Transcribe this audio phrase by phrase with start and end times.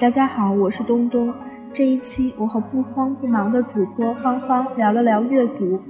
[0.00, 1.34] 大家好，我是东东。
[1.74, 5.82] 这一期我和不慌不忙的主播芳芳聊了聊阅读。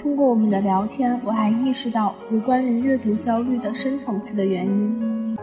[0.00, 5.36] 通过我们的聊天，我还意识到有关于阅读焦虑的深层次的原因。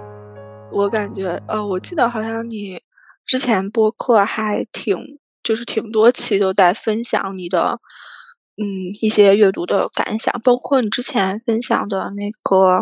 [0.71, 2.81] 我感觉，呃，我记得好像你
[3.25, 7.79] 之前播客还挺，就是挺多期都在分享你的，
[8.57, 12.81] 嗯，一些阅读的感想，包括你之前分享的那个，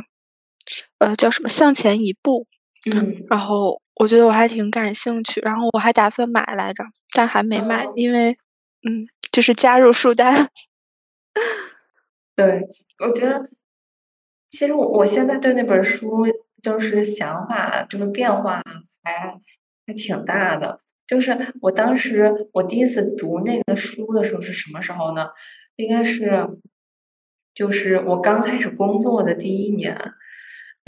[1.00, 2.48] 呃，叫什么“向前一步”，
[2.90, 8.32] 嗯，然后我觉得我还挺感兴趣，然后我还打算买来着，但还没买，因为，
[8.88, 10.50] 嗯，就是加入书单。
[12.34, 12.66] 对，
[13.00, 13.50] 我觉得，
[14.48, 16.26] 其实我我现在对那本书
[16.62, 18.62] 就是想法就是变化
[19.04, 19.38] 还
[19.86, 20.80] 还挺大的。
[21.06, 25.28] 就是我当时我第一次读那个书的时候是什么时候呢？
[25.76, 26.48] 应该是，
[27.54, 30.14] 就是我刚开始工作的第一年。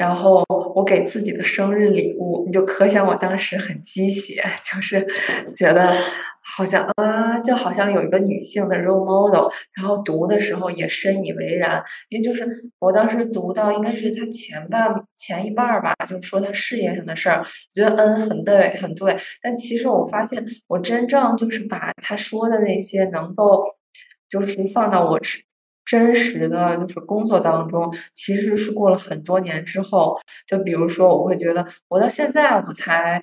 [0.02, 0.44] 然后
[0.76, 5.06] 我给自己的生日礼物，你就可想我当时很鸡血， 就是
[5.56, 5.94] 觉得
[6.42, 11.84] 好像啊，就好像有一个女性的 role model，然后读的时候也深以为然。
[12.10, 12.48] 因为就是
[12.80, 19.16] 我当时读到应该是他前半前一半儿吧，就是说他事业上的事儿，我觉得嗯很对很对。
[19.40, 23.64] 但其实我发现，我真正就是把他说的那些能够，
[24.28, 25.20] 就是放到我。
[25.92, 33.22] 真实的就是工作当中，其实是过了很多年之后，就比如说，我会觉得我到现在我才，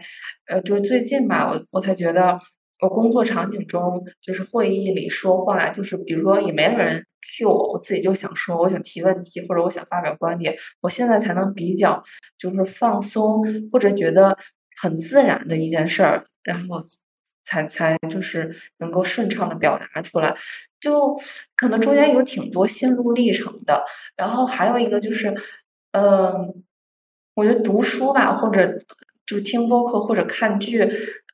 [0.48, 2.38] 呃，就是最近吧，我我才觉得
[2.82, 12.02] 我工作场景中，就是会议里说话，就是比如说也没有人 cue 我，我自己就想说，我想提问题或者我想发表观点，我现在才能比较
[12.38, 14.36] 就是放松或者觉得
[14.82, 16.78] 很自然的一件事儿，然后
[17.44, 20.36] 才才就是能够顺畅的表达出来。
[20.80, 21.14] 就
[21.56, 23.84] 可能中间有挺多心路历程的，
[24.16, 25.34] 然后还有一个就是，
[25.92, 26.62] 嗯，
[27.34, 28.78] 我觉得读书吧，或者
[29.26, 30.82] 就听播客或者看剧，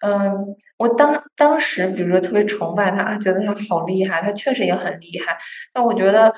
[0.00, 5.36] 嗯，我当当时比如说特别崇拜他，觉得他好厉害，他确实也很厉害，
[5.72, 6.28] 但我觉得，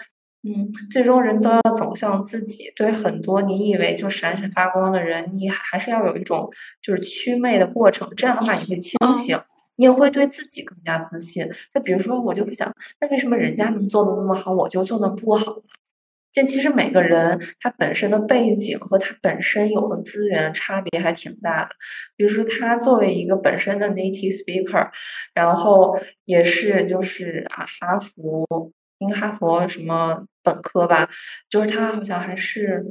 [0.42, 6.48] 嗯，最终人都要走向自己，对很多你以为就闪闪发光的人，你还是要有一种
[6.82, 9.38] 就是祛魅的过程，这样的话你会清醒。
[9.76, 11.48] 你也会对自己更加自信。
[11.72, 15.62] 就比如说，我就会想，那为什么人家能做的那么好，我就做的不好呢？
[16.32, 21.70] 这其实每个人他本身的背景和他本身有的资源差别还挺大的。
[22.14, 24.90] 比如说，他作为一个本身的 native speaker，
[25.32, 31.08] 然后也是就是啊，哈佛，应该哈佛什么本科吧，
[31.48, 32.84] 就是他好像还是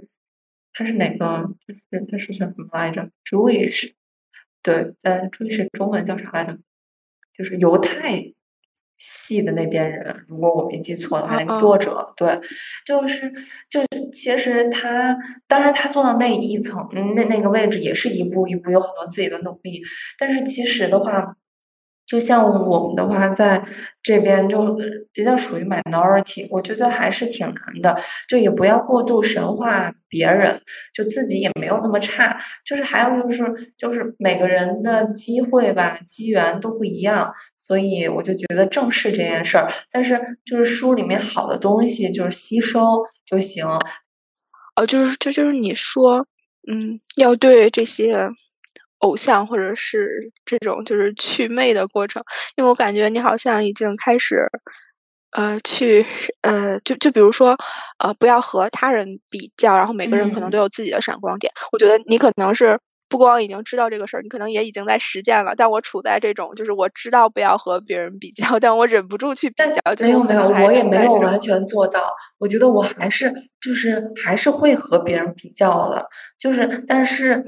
[0.73, 1.47] 他是哪个？
[1.67, 3.93] 就是他是什么来着？Jewish，
[4.63, 6.57] 对，呃，Jewish 中文叫啥来着？
[7.35, 8.23] 就是犹太
[8.97, 12.39] 系的那边人，如果我没记错的话，那个作者对，
[12.85, 13.31] 就是
[13.69, 13.81] 就
[14.11, 19.81] 其实他，当然他做到那一层，那那个位置也是一步一步有很多自己的努力，
[20.17, 21.35] 但是其实的话。
[22.05, 23.63] 就像我们的话，在
[24.03, 24.75] 这边就
[25.11, 27.99] 比较属于 minority，我觉得还是挺难的。
[28.29, 30.61] 就也不要过度神化别人，
[30.93, 32.39] 就自己也没有那么差。
[32.63, 33.43] 就是还有就是，
[33.75, 39.67] 就是每个人的机会吧、机缘都不一样，所以我就觉得正视这件事儿。
[39.91, 42.79] 但是就是书里面好的东西，就是吸收
[43.25, 43.65] 就行。
[44.75, 46.27] 呃，就是这就是你说，
[46.71, 48.29] 嗯，要对这些。
[49.05, 50.09] 偶像或者是
[50.45, 52.23] 这种就是祛魅的过程，
[52.55, 54.49] 因为我感觉你好像已经开始，
[55.31, 56.03] 呃，去
[56.41, 57.55] 呃，就就比如说，
[57.99, 61.53] 呃，不要和他人比较，然后每个人可能都有自己的闪光点。
[61.71, 65.53] 我觉得你可能是不光已经知道这个事儿，你可能也已经在实践了。
[65.55, 69.93] 但我处在这种就是我知道不要和别人比较，但我忍不住去比较。
[69.99, 72.01] 没有没有，我也没有完全做到。
[72.39, 76.07] 我觉得我还是就是还是会和别人比较的，
[76.39, 77.43] 就是但是。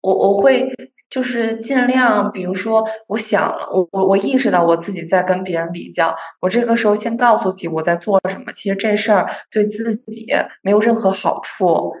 [0.00, 0.70] 我我会
[1.10, 8.52] 就是尽量，比如说，我想我我我意识到我自己在跟别人比较，我这个时候先告诉自己我在做什么。
[8.52, 10.26] 其实这事儿对自己
[10.62, 11.92] 没有任何好处，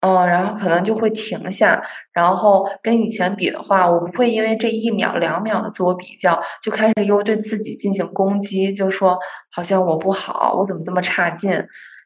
[0.00, 1.82] 嗯，然后可能就会停下，
[2.12, 9.18] 然后跟以前比的话，我不会因为这一秒两秒的自我比较就开始又对自己进行攻击，就说
[9.50, 11.50] 好像我不好，我怎么这么差劲。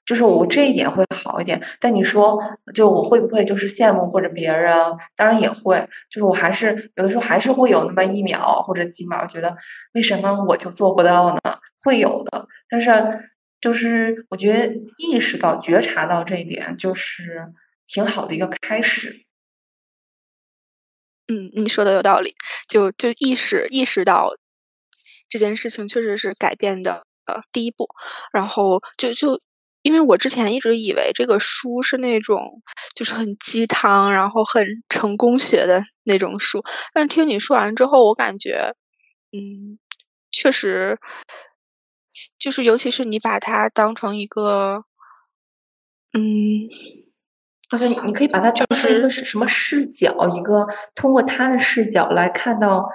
[0.09, 2.43] 就是我这一点会好一点，但你说，
[2.75, 4.75] 就我会不会就是羡慕或者别人？
[5.15, 9.55] 当然也会，就是我还是有的时候还是会有那么一秒或者几秒，觉得
[9.93, 11.59] 为什么我就做不到呢？
[11.85, 12.91] 会有的，但是
[13.61, 17.53] 就是我觉得意识到、觉察到这一点，就是
[17.87, 19.27] 挺好的一个开始。
[21.27, 22.35] 嗯，你说的有道理，
[22.67, 24.31] 就就意识意识到
[25.29, 27.87] 这件事情确实是改变的呃第一步，
[28.33, 29.39] 然后就就。
[29.83, 32.63] 因为我之前一直以为这个书是那种
[32.95, 38.75] 就是很鸡汤，然后很成功学的那种书，但听你说完之后，我感觉，
[39.33, 39.79] 嗯，
[40.31, 40.99] 确实，
[42.39, 44.85] 就是尤其是你把它当成一个，
[46.13, 46.67] 嗯，
[47.71, 52.89] 好像你可以把它当成一个是什么视角，一个通过他的视角来看到。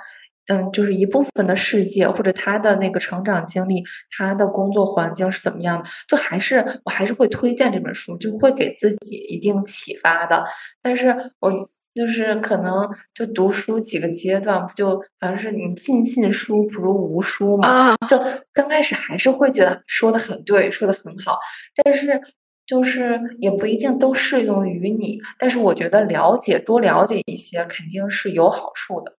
[0.48, 3.82] 嗯，就是一部分的世界，或者他的那个成长经历，
[4.18, 5.86] 他的工作环境是怎么样的？
[6.08, 10.44] 就还是我还是会推荐这本书，就会给自己一定启发的。
[10.82, 11.52] 但是我
[11.94, 17.96] 就是可能就读书几个阶段，不就好像是你尽信书不如无书嘛？
[18.10, 18.20] 就
[18.52, 21.38] 刚开始还是会觉得说的很对，说的很好，
[21.84, 22.20] 但是
[22.66, 25.20] 就是也不一定都适用于你。
[25.38, 29.14] 但是我觉得了解多了解一些，肯定是有好处的。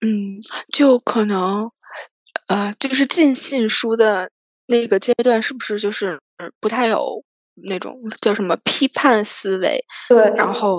[0.00, 0.40] 嗯，
[0.72, 1.70] 就可能，
[2.46, 4.30] 呃，就是进信书的
[4.66, 6.20] 那个阶段，是不是就是
[6.60, 7.22] 不太有
[7.54, 9.84] 那种叫什么批判思维？
[10.08, 10.76] 对，然后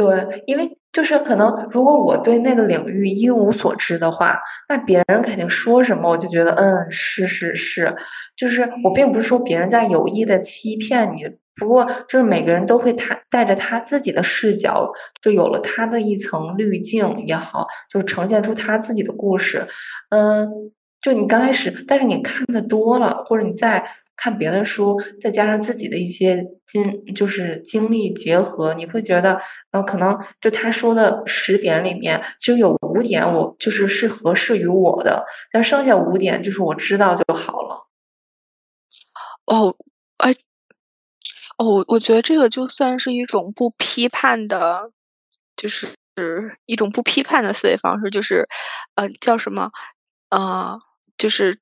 [0.00, 7.94] 对，因为就是可能，如果我对那个领域一无所知的话，那别人肯定说什么，我就觉得嗯，是是是，
[8.34, 11.26] 就是我并不是说别人在有意的欺骗你。
[11.54, 19.66] 不过，就是每个人都会他带着他自己的视角，就有了他的一层滤镜也好，就是呈现出他自己的故事。
[20.08, 20.48] 嗯，
[21.02, 23.84] 就你刚开始，但是你看的多了，或者你在
[24.20, 29.40] 看别的书，再加上自己的一些经，就是经历结合，你会觉得，
[29.70, 37.88] 呃，可能就他说的十点里面，其实有五点我就是是合适于我的，像剩下五点就是我知道就好了。
[39.46, 39.74] 哦，
[40.18, 40.34] 哎。
[41.58, 44.92] 哦，我觉得这个就算是一种不批判的，
[45.56, 45.88] 就是
[46.64, 48.48] 一种不批判的思维方式，就是，
[48.94, 49.70] 呃，叫什么？
[50.30, 50.80] 呃，
[51.18, 51.58] 就是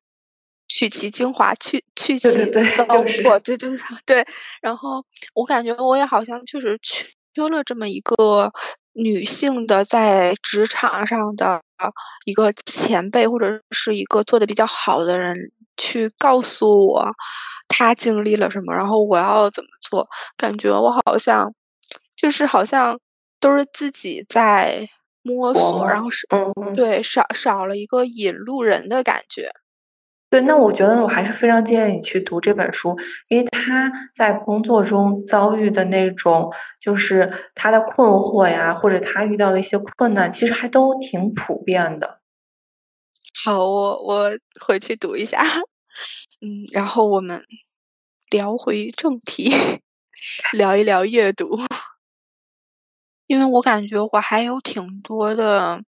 [0.69, 2.29] 取其精华，去去其
[2.77, 3.71] 糟粕，对对
[4.07, 4.27] 对。
[4.61, 5.05] 然后
[5.35, 8.53] 我感觉我也好像确实缺了这么一个
[8.93, 11.63] 女性的在职场上的
[12.25, 15.37] 一个前辈，或者是一个做的比较好的人，
[15.77, 17.11] 去告诉我。
[17.71, 20.09] 他经历了什么，然后我要怎么做？
[20.39, 21.53] 感觉我好像
[22.17, 22.99] 就是好像
[23.41, 24.89] 都是自己在
[25.23, 29.51] 摸索，然后是嗯对少少了一个引路人的感觉。
[30.31, 32.95] 对，那我觉得我还是非常建议你去读这本书，
[33.29, 42.21] 因为他在工作中遭遇的那种就是他的困惑呀，或者他遇到的一些困难，其实还都挺普遍的。
[43.45, 44.31] 好，我我
[44.61, 45.43] 回去读一下。
[46.41, 47.43] 嗯，然后我们
[48.31, 49.51] 聊回正题，
[50.53, 51.57] 聊一聊阅读，
[53.27, 55.83] 因为我感觉我还有挺多的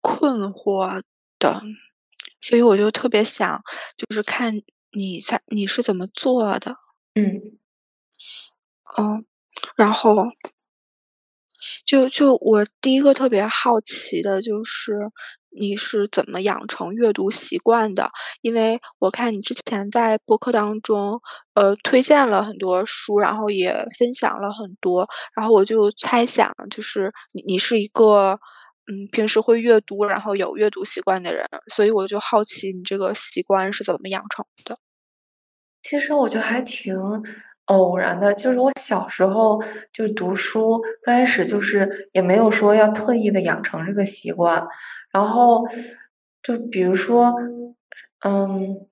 [0.00, 1.02] 困惑
[1.38, 1.62] 的，
[2.42, 3.62] 所以我就特别想，
[3.96, 4.54] 就是看
[4.92, 6.76] 你在你是怎么做的，
[7.14, 7.58] 嗯，
[8.98, 9.24] 嗯，
[9.76, 10.14] 然后。
[11.86, 14.92] 就就我第一个特别好奇的就是，
[15.50, 18.10] 你是怎么养成阅读习惯的？
[18.40, 21.20] 因为我看你之前在播客当中，
[21.54, 28.38] 呃，推荐了很多书，然后也分享了很多，然后我就猜想，就是你你是一个，
[28.86, 34.78] 嗯，平时会阅读，然后有阅读习惯的人，所以我就好奇你这个习惯是怎么养成的？
[35.82, 36.94] 其实我觉得还挺。
[37.66, 39.62] 偶然的，就是我小时候
[39.92, 44.66] 就读书，刚开始就是也没有说要特意的养成这个习惯，
[45.12, 45.64] 然后
[46.42, 47.32] 就比如说，
[48.24, 48.88] 嗯。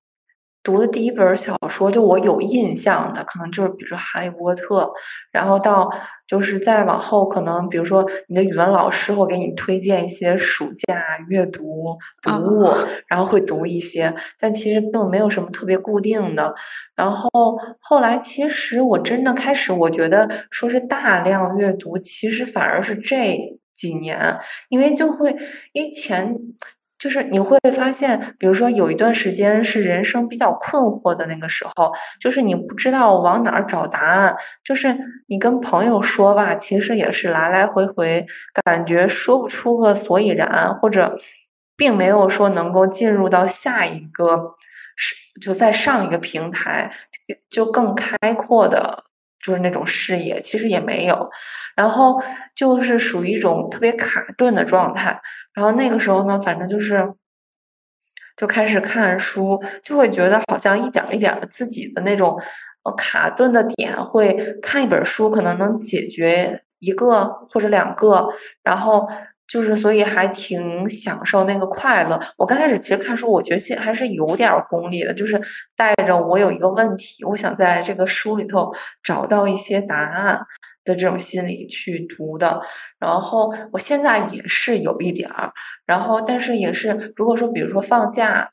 [0.62, 4.82] 读的第一本小说，就我有印象的，可能就是比如说《哈利波特》，
[5.32, 5.88] 然后到
[6.26, 12.68] 就是再往后，可能比如说你的语文老师会给你推荐一些暑假阅读读物，
[13.08, 16.54] 然后会读一些，但其实并没有什么特别固定的。
[16.94, 17.30] 然后
[17.80, 23.38] 后来，其实我真的开始，我觉得说是大量阅读，其实反而是这
[23.72, 24.38] 几年，
[24.68, 25.34] 因为就会
[25.72, 26.36] 因为前。
[27.00, 31.90] 就是你会发现，比如说有一段时间是人生比较困惑的那个时候，
[32.20, 34.94] 就是你不知道往哪儿找答案，就是
[35.26, 38.26] 你跟朋友说吧，其实也是来来回回，
[38.64, 41.16] 感觉说不出个所以然，或者
[41.74, 44.56] 并没有说能够进入到下一个
[44.94, 46.92] 是就在上一个平台
[47.48, 49.04] 就更开阔的，
[49.44, 51.30] 就是那种视野，其实也没有，
[51.76, 52.20] 然后
[52.54, 55.20] 就是属于一种特别卡顿的状态。
[55.54, 57.12] 然后那个时候呢，反正就是
[58.36, 62.40] 就开始看书，就会觉得好像一点一点的自己的那种
[62.96, 68.28] 卡顿的点，会看一本书可能能解决一个或者两个，
[68.62, 69.06] 然后
[69.50, 72.18] 就是所以还挺享受那个快乐。
[72.38, 75.40] 我刚开始其实看书，我觉得其实还是有点功利的，就是
[75.76, 80.40] 带着我有一个问题，我想在这个书里头找到一些答案
[80.84, 82.62] 的这种心理去读的。
[82.98, 85.52] 然后我现在也是有一点儿，
[85.84, 88.50] 然后但是也是，如果说比如说放假，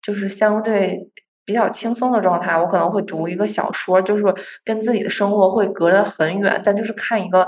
[0.00, 1.10] 就是相对。
[1.48, 4.24] 比较轻松的状态，我可能会读一个小说，就是
[4.64, 7.46] 跟自己的生活会隔得很远，但就是看一个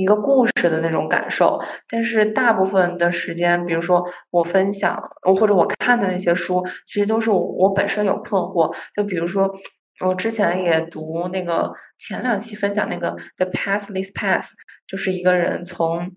[0.00, 1.60] 一个故事的那种感受。
[1.88, 5.00] 但是大部分的时间，比如说我分享，
[5.38, 8.74] 或者我看的那些书，其实都是我本身有困惑。
[8.94, 9.50] 就比如说，
[10.06, 14.46] 我之前也读那个前两期分享那个《The Pathless Path》，
[14.86, 16.10] 就是一个人从。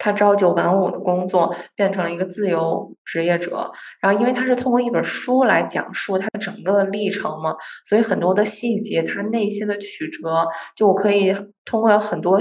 [0.00, 7.54] 他朝九晚五的工作变成了一个自由职业者，然后因为他是通过一本书来讲述他整个的历程嘛，
[7.84, 12.40] 所以很多的细节，他内心的曲折，就我可以通过很多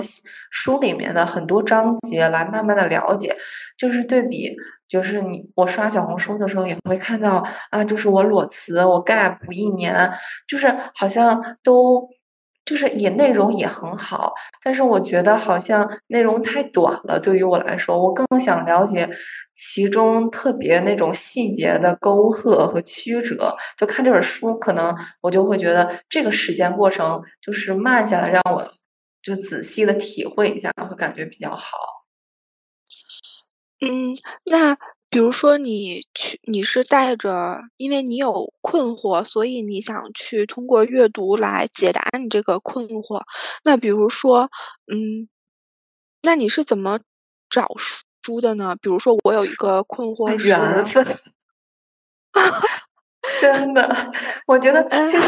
[0.50, 3.36] 书里面的很多章节来慢慢的了解，
[3.78, 4.56] 就是对比，
[4.88, 10.10] 就是你我刷小红书的时候也会看到啊，就是我裸辞，我 gap 一年，
[10.48, 12.08] 就是好像都。
[12.70, 14.32] 就是也内容也很好，
[14.64, 17.20] 但是我觉得好像内容太短了。
[17.20, 19.10] 对于我来说，我更想了解
[19.56, 23.56] 其中特别那种细节的沟壑和曲折。
[23.76, 28.72] 就看这本书，可能我就会觉得这个时间过程就是慢下来，让我
[29.20, 31.76] 就仔细的体会一下，会感觉比较好。
[33.82, 34.14] 嗯，
[34.46, 34.78] 那。
[35.10, 43.22] 比如说，你去，你是带着，因为你有困惑，所以你想去通过阅读来解答你这个困惑。
[43.64, 44.52] 那比如说，
[44.92, 45.28] 嗯，
[46.22, 47.00] 那你是怎么
[47.50, 47.68] 找
[48.24, 48.76] 书的呢？
[48.82, 50.50] 比如说，我有一个困惑是。
[53.40, 53.88] 真的，
[54.46, 55.24] 我觉得其实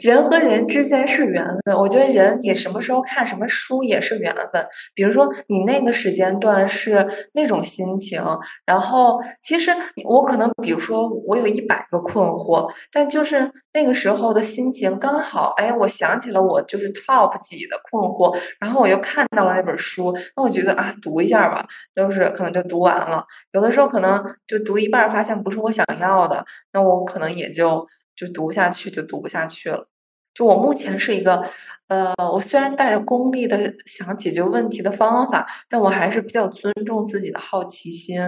[0.00, 1.76] 人和人之间是缘分。
[1.76, 4.64] 我觉得人你什么时候看什么书也是缘分。
[4.94, 8.22] 比如说你那个时间段是那种心情，
[8.64, 23.24] 然后其实我可能比如说我有一百个困惑，但就是那个时候的心情刚好，哎，我想起了我就是 top 几的困惑，然后我又看到了那本书，那我觉得啊，读一下吧，就是可能就读完了。
[23.52, 26.44] 有的时候可能就读一半，发现不是我想要的，
[26.76, 27.50] 那我可能也。
[27.50, 29.88] 就就读不下去，就读不下去了。
[30.34, 31.42] 就我目前是一个，
[31.88, 38.20] 呃，我虽然带着功利的想解决问题的方法，但我还是比较尊重自己的好奇心。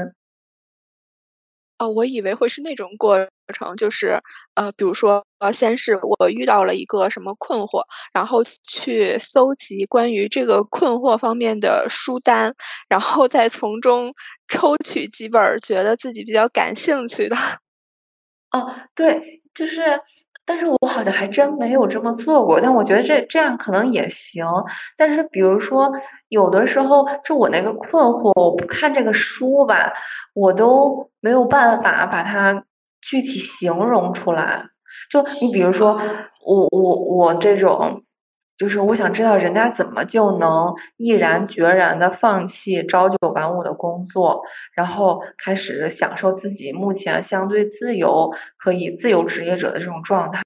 [1.78, 3.18] 哦，我以为会是那种过
[3.52, 4.20] 程，就是
[4.54, 7.82] 呃，比如说，呃，先是我遇到了一个什么困惑，
[8.14, 12.54] 然后去搜集关于这个困惑方面的书单，
[12.88, 14.14] 然后再从中
[14.48, 17.36] 抽取几本觉得自己比较感兴趣的。
[18.52, 19.82] 哦，对，就是，
[20.46, 24.44] 但是我好像还真没有这么做过，但我觉得这这样可能也行。
[24.96, 25.90] 但是，比如说，
[26.28, 29.92] 有的时候就我那个困惑，我不看这个书吧，
[30.34, 32.64] 我都没有办法把它
[33.02, 34.64] 具体形容出来。
[35.10, 36.00] 就你比如说，
[36.46, 38.02] 我我我这种。
[38.58, 44.42] 就是我想知道人家怎么就能毅然决然的放弃朝九晚五的工作，
[44.74, 50.42] 然后开始享受自己目前相对自由、可以自由职业者的这种状态。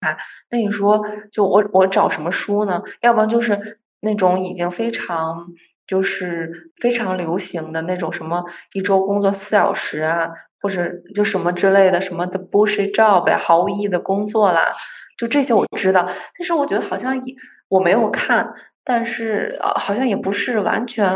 [0.50, 1.02] 那你说，
[1.32, 2.82] 就我我找什么书呢？
[3.00, 5.46] 要不然就是那种已经非常
[5.86, 10.28] 就是非常流行的那种什么一周工作四小时啊，
[10.60, 14.70] 或者就什么之类的什么的 bullshit job 呀，毫无意义的工作啦。
[15.18, 17.34] 就这些我知道，但是我觉得好像也
[17.68, 18.52] 我没有看，
[18.82, 21.06] 但是呃，好像也不是完全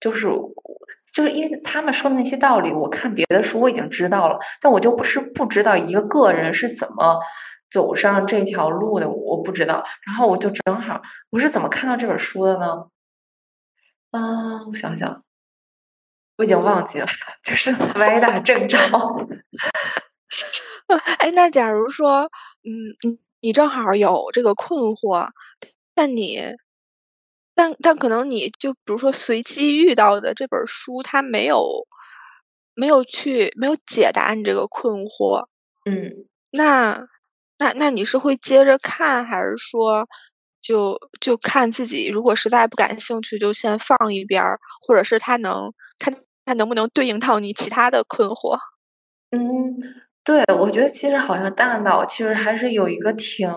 [0.00, 0.28] 就是
[1.12, 7.18] 就是因为他们说的那些道理，我看别的书我已经知道了，但我就不是不知道一个个人是怎么
[7.70, 9.84] 走上这条路的，我不知道。
[10.06, 12.86] 然后我就正好我是怎么看到这本书的呢？
[14.12, 15.22] 啊，我想想，
[16.38, 17.06] 我已经忘记了，
[17.44, 18.78] 就是歪打正着。
[21.18, 22.30] 哎，那假如说。
[22.64, 22.68] 嗯，
[23.02, 25.28] 你你正好有这个困惑，
[25.94, 26.38] 但你，
[27.54, 31.86] 但但可能你就比如说随机遇到的这本书，它没有
[32.74, 35.46] 没有去没有解答你这个困惑，
[35.86, 37.08] 嗯，那
[37.58, 40.08] 那那你是会接着看，还是说
[40.62, 46.14] 就就看自己如果实在不感兴趣就先放一边儿，或者是它能看
[46.46, 48.58] 它能不能对应到你其他的困惑？
[49.32, 50.09] 嗯。
[50.30, 53.50] 对，我觉得其实好像大脑其实还是有一个挺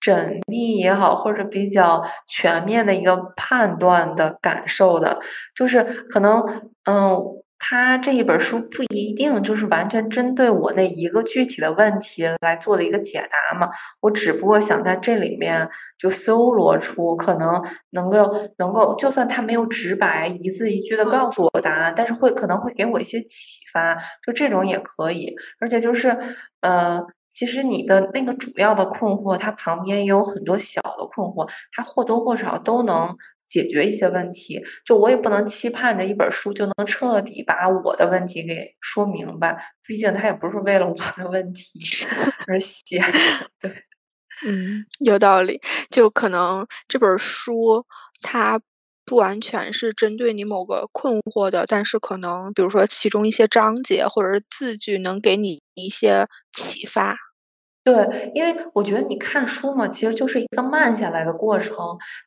[0.00, 5.20] 缜密也好，或者比较全面的一个判断的感受的，
[5.54, 6.42] 就是可能
[6.86, 7.20] 嗯，
[7.66, 15.66] 他这一本书不一定就是完全针对我那一个具体的问题来做了一个解答嘛，我只不过想在这里面
[15.98, 26.14] 就搜罗出可能能够能够，就算他没有直白一字一句的告诉我答案，但是会可能会给我一些启发，就这种也可以，而且就是
[26.60, 27.00] 呃。
[27.36, 33.08] 其实你的那个主要的困惑，它旁边也有很多小的困惑，它或多或少都能
[33.44, 34.60] 解决一些问题。
[34.84, 41.78] 就我也不能期盼着一本书就能彻底把我的问题给说明白，毕竟它也不是为了我的问题
[42.46, 43.00] 而写。
[43.60, 43.70] 对，
[44.46, 45.60] 嗯，有道理。
[45.90, 47.86] 就可能这本书
[48.22, 48.60] 它
[49.04, 57.16] 不完全是针对你某个困惑的，但是可能比如说其中一些章节或者是字句能给你一些启发。
[57.84, 61.76] 对，因为我觉得你看书嘛，其实就是一个慢下来的过程。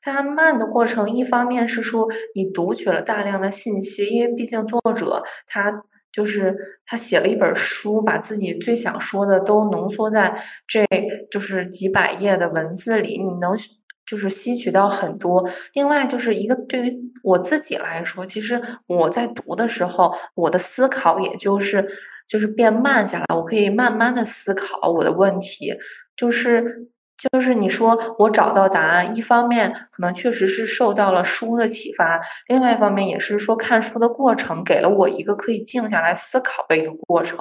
[0.03, 10.85] 它慢的过程，一方面是说你读取了大量的信息，因为毕竟作者他就是他写了一本书，把自己最想说的都浓缩在这
[11.31, 13.57] 就是几百页的文字里，你能
[14.05, 15.49] 就是吸取到很多。
[15.73, 16.91] 另外就是一个对于
[17.23, 21.83] 我自己来说，其实我在读的时候，我的思考也就是。
[22.27, 25.75] 就是变慢下来，我可以慢慢的思考我的问题。
[26.15, 37.39] 就是就是你说我找到答案，一方面可能确实是受到了书的启发，另外一方面也是说看书的过程给了我一个可以静下来思考的一个过程。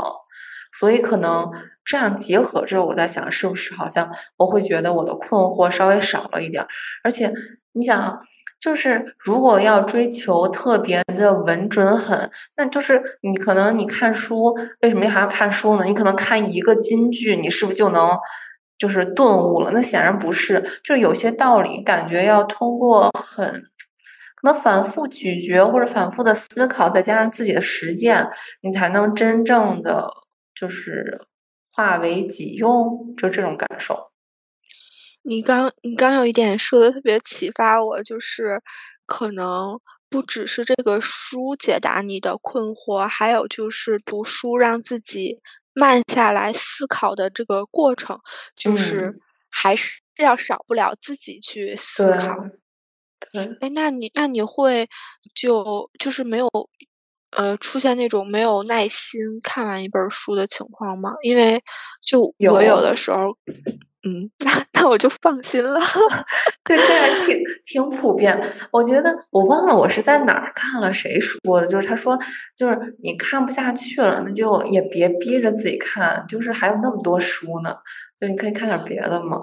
[0.78, 1.50] 所以可能
[1.84, 6.66] 这样结合着，我在想是不是好像我会觉得我的困惑稍微少了一点。
[7.02, 7.32] 而且
[7.72, 8.20] 你想。
[8.58, 15.84] 就是如果要追求特别的稳准狠，那就是你可能你看书，为什么还要看书呢？
[15.84, 18.18] 你可能看一个金句，你是不是就能
[18.76, 19.70] 就是顿悟了？
[19.72, 23.46] 那显然不是，就是有些道理感觉要通过很
[24.34, 28.26] 可能反复咀嚼或者反复的思考，再加上自己的实践，
[28.62, 30.10] 你才能真正的
[30.54, 31.20] 就是
[31.72, 33.96] 化为己用，就这种感受。
[35.26, 38.62] 你刚你刚有一点说的特别启发我，就是
[39.06, 45.40] 可能不只是这个书解答你的困惑，还有就是读书让自己
[45.74, 48.20] 慢下来思考的这个过程，
[48.54, 49.18] 就是
[49.50, 52.46] 还是要少不了自己去思考。
[53.32, 53.56] 对。
[53.60, 54.88] 哎，那你那你会
[55.34, 56.48] 就就是没有
[57.30, 61.14] 呃出现那种没有耐心看完一本书的情况吗？
[61.24, 61.64] 因为
[62.00, 63.36] 就我有的时候。
[64.06, 65.80] 嗯，那 那我就放心了。
[66.64, 68.40] 对，这还挺挺普遍。
[68.70, 72.16] 我觉得我忘了我是在哪儿看了谁说的，就是他说，
[72.56, 77.74] 就是你看不下去了，那就也别逼着自己看，就是还有那么多书呢，
[78.16, 79.38] 就你可以看点别的嘛，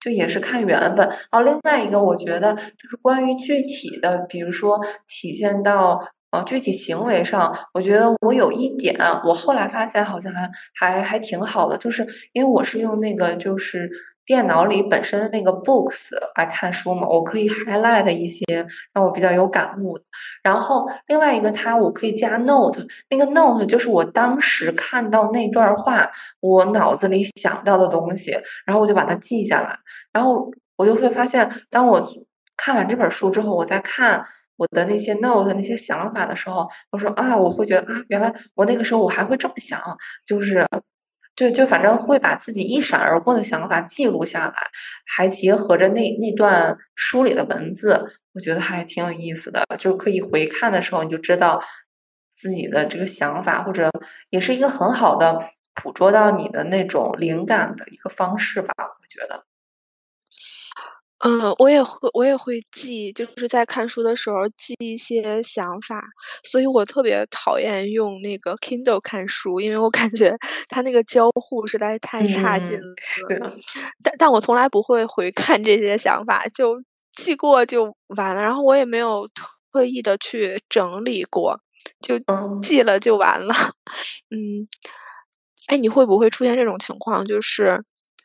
[0.00, 1.08] 就也是看缘分。
[1.30, 6.00] 好另外一个，我觉得就是关于具体的，比如说体现到。
[6.34, 13.88] 呃，具体行为上，我觉得我有一点，我后来发现好像还还还挺好的，就是因为我是用那个就是
[14.26, 18.44] 电脑里本身的那个 Books 来看书嘛，我可以 highlight 一些
[18.92, 20.04] 让我比较有感悟的。
[20.42, 28.32] 然后另外一个，它我可以加 Note，那个 Note 就是我当时看到那段话，我脑子里想到的东西，
[28.66, 29.78] 然后我就把它记下来，
[30.12, 32.04] 然后我就会发现，当我
[32.56, 34.26] 看完这本书之后，我再看。
[34.56, 39.80] 我的那些 note 那些想法的时候，我说啊，我会觉得啊，原来我那个时候我还会这么想，
[40.24, 40.66] 就是，
[41.34, 44.54] 就就反正会把自己一闪而过的想法记录下来，
[45.06, 51.60] 还结合着那那段书里的文字，我觉得还挺有意思的，就可以回看的时候你就知道
[52.32, 53.90] 自己的这个想法，或者
[54.30, 55.40] 也是一个很好的
[55.74, 59.44] 捕捉到你的那种灵感的一个方式吧，我觉得。
[61.26, 66.04] 嗯，我也会，我也会记，就是在看书的时候记一些想法，
[66.44, 70.36] 所以我特别讨厌用那个 Kindle 看书，因为我感觉
[70.68, 72.84] 它那个交互实在太差劲了。
[74.02, 76.82] 但但我从来不会回看这些想法，就
[77.14, 79.28] 记过就完了，然后我也没有
[79.72, 81.60] 特意的去整理过，
[82.02, 82.20] 就
[82.62, 83.54] 记了就完了。
[84.30, 84.68] 嗯，
[85.68, 87.84] 哎，你会不会出现这种情况，就是？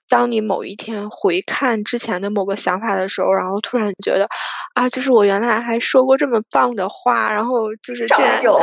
[0.10, 4.28] 当你某一天回看之前的某个想法的时候，然后突然觉得，
[4.74, 8.60] 啊，就是我原来还说过这么棒的话，然后就是这样有，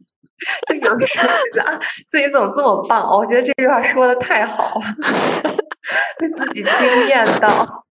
[0.66, 3.06] 就有的时候觉得啊，自己怎么这么棒？
[3.14, 5.54] 我觉得这句话说的太好了，
[6.18, 7.84] 被自己惊艳到。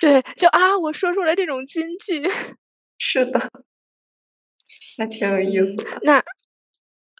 [0.00, 2.28] 对，就啊，我说出来这种金句。
[2.98, 3.40] 是的，
[4.96, 5.98] 还挺有意思的。
[6.02, 6.22] 那，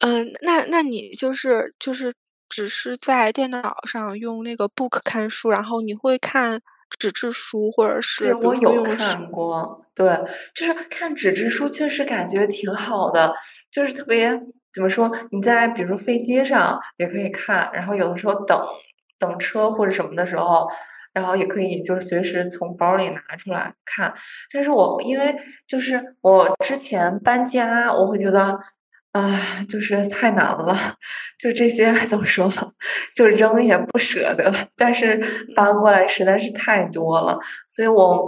[0.01, 2.13] 嗯，那那你就是就是。
[2.55, 6.61] 只是在电脑上用那个 book 看书，然后你会看
[7.01, 10.07] 纸质书，或者是我有看过，对，
[10.55, 13.35] 就是看纸质书确实感觉挺好的，
[13.73, 14.31] 就是特别
[14.73, 15.11] 怎么说？
[15.33, 18.57] 你在比如说飞机上也可以看，然后有的时候等
[19.19, 20.71] 等车或者什么的时候，
[21.13, 24.15] 然后也可以就是随时从包里拿出来看。
[24.53, 25.35] 但是我因为
[25.67, 28.57] 就是我之前搬家，我会觉得。
[29.15, 30.77] 啊，就是太难了，
[31.39, 32.51] 就这些 怎么说，
[33.15, 35.17] 就扔也不舍得，但是
[35.55, 38.27] 搬过来实在是太多了，所以我，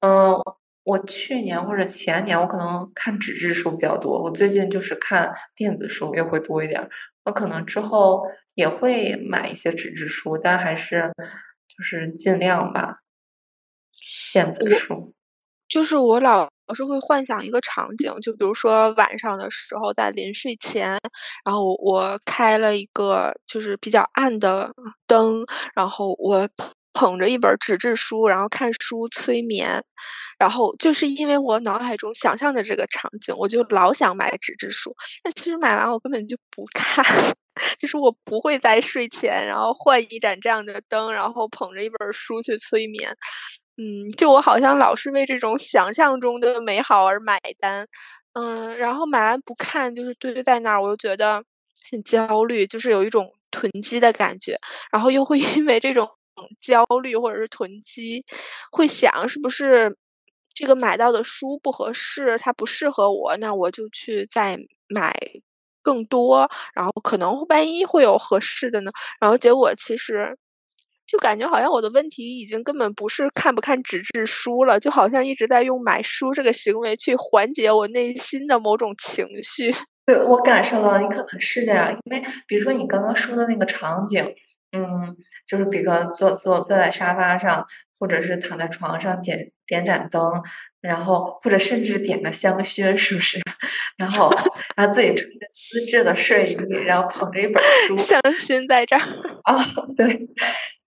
[0.00, 0.36] 嗯，
[0.84, 6.86] 我去年或者前年我可能看纸质书比较多，我最近就是看电子书也会多一点，
[7.24, 8.22] 我可能之后
[8.54, 11.10] 也会买一些纸质书，但还是
[11.66, 12.98] 就是尽量吧，
[14.34, 15.14] 电子书。
[15.66, 20.98] 就是我老是会幻想一个场景，就比如说晚上的时候在临睡前，
[21.44, 24.72] 然后我开了一个就是比较暗的
[25.06, 26.48] 灯，然后我
[26.92, 29.84] 捧着一本纸质书，然后看书催眠，
[30.38, 34.94] 然后就是因为我脑海中想象的这个场景，我就老想买纸质书。
[35.22, 37.04] 但其实买完我根本就不看，
[37.78, 43.14] 就是我不会在睡前然后换一盏这样的灯，然后捧着一本书去催眠。
[43.78, 47.86] 嗯，就我好像老是为这种想象中的美好而买单，
[48.32, 51.44] 嗯，然后买完不看，就是堆在那儿，我又觉得
[51.90, 54.58] 很焦虑，就是有一种囤积的感觉，
[54.90, 56.08] 然后又会 因为这种
[56.58, 58.24] 焦虑或者是囤积，
[58.72, 59.94] 会想是不是
[60.54, 64.58] 这个买到的书不合适，它不适合我，那我就去再
[64.88, 65.14] 买
[65.82, 70.38] 更多，然后可能万一会有合适的呢，然后结果其实。
[71.06, 79.74] 就感觉好像我的问题已经根本不是看不看纸质书了，就好像一直在用买书这个行为去缓解我内心的某种情绪。
[80.04, 84.24] 对我感受到你可能是这样，因为比如说你刚刚说的那个场景，
[84.72, 85.16] 嗯，
[85.46, 85.84] 就是比如
[86.16, 87.66] 坐坐坐在沙发上，
[87.98, 90.30] 或者是躺在床上点点盏灯，
[90.80, 93.40] 然后或者甚至点个香薰，是不是？
[93.98, 94.30] 然后
[94.76, 99.02] 然后自己穿着丝质的睡衣，然后捧着一本书，香薰在这儿
[99.42, 99.56] 啊，
[99.96, 100.28] 对。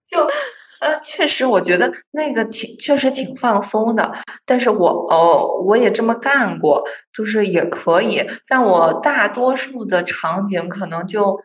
[0.10, 0.28] 就
[0.80, 4.10] 呃，确实，我觉得那个挺确实挺放松的。
[4.45, 6.82] 但是我哦，我也这么干过，
[7.13, 8.26] 就是也可以。
[8.48, 11.38] 但我大多数的场景可能就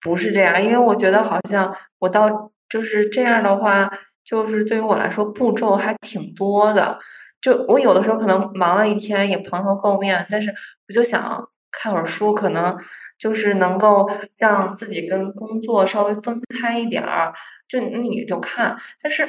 [0.00, 3.90] 不是这样，因为我觉得好像我到就是这样的话，
[4.24, 6.98] 就是对于我来说步骤还挺多的。
[7.42, 10.50] 就我有的时候可能忙了一天也蓬头垢面，但是
[10.88, 12.74] 我就想看会儿书，可能
[13.18, 17.34] 就是能够让自己跟工作稍微分开一点儿。
[17.68, 19.28] 就你就看，但是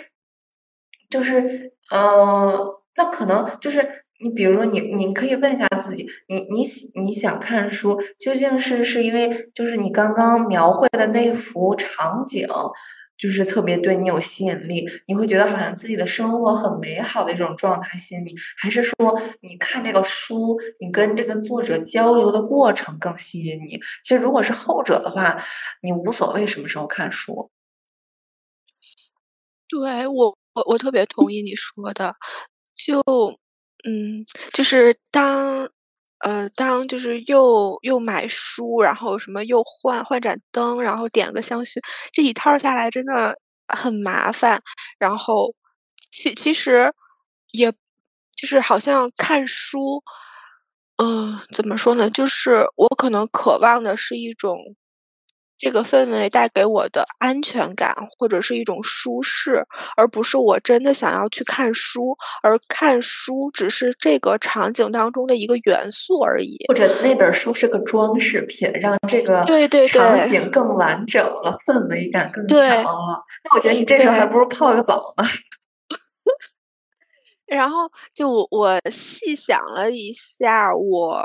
[1.10, 2.58] 就是呃，
[2.96, 6.64] 那可能就是你，比如说你，你可以问一下自己，你你
[7.02, 12.48] 你想看书，究竟是是因为就是你刚刚描绘的那幅场景，
[13.18, 18.96] 就是特别对你有吸引力，你会觉得好像自己的生活很美好的一种状态吸引你，还是说
[19.42, 23.80] 你看这个书，你跟这个作者交流的过程更吸引你？
[24.04, 25.36] 其实如果是后者的话，
[25.82, 27.52] 你无所谓什么时候看书。
[29.70, 32.16] 对，我我我特别同意你说的，
[32.76, 33.02] 就
[33.86, 35.70] 嗯，就是当
[36.20, 41.80] 呃当就是又又买书，然后什么又换换盏灯，然后点个香薰，
[42.12, 44.62] 这一套下来真的很麻烦。
[44.98, 45.54] 然后
[46.12, 46.92] 其其实
[47.52, 47.72] 也
[48.36, 50.04] 就是好像看书，
[50.98, 52.10] 嗯，怎么说呢？
[52.10, 54.58] 就是我可能渴望的是一种。
[55.60, 59.68] 这个氛围带给我的安全感，或者是一种舒适，
[59.98, 66.56] 而不是我真的想要去看书，而看书只是这个场景当中的一个元素而已。
[66.70, 73.22] 或者那本书是个装饰品，让这个对对场景更完整了，氛围感更强了。
[73.44, 75.26] 那我觉得你这时候还不如泡个澡呢。
[77.46, 81.22] 然后就我我细想了一下，我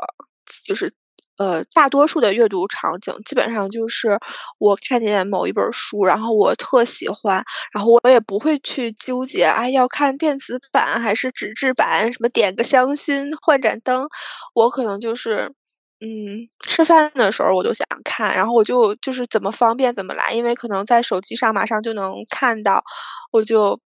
[0.65, 0.93] 就是。
[1.37, 4.19] 呃，大多数的阅读场景基本上就是
[4.59, 7.43] 我看见某一本书，然后我特喜欢，
[7.73, 14.07] 然后我也不会去纠结，哎，要看电子版还是纸质版，什么点个香薰，换盏灯，
[14.55, 15.53] 我可能就是，
[16.01, 22.85] 嗯，吃饭的时候我就想看，然后我就就是怎么方便怎么来，因为可能在手机上马上就能看到，
[23.33, 23.81] 我就，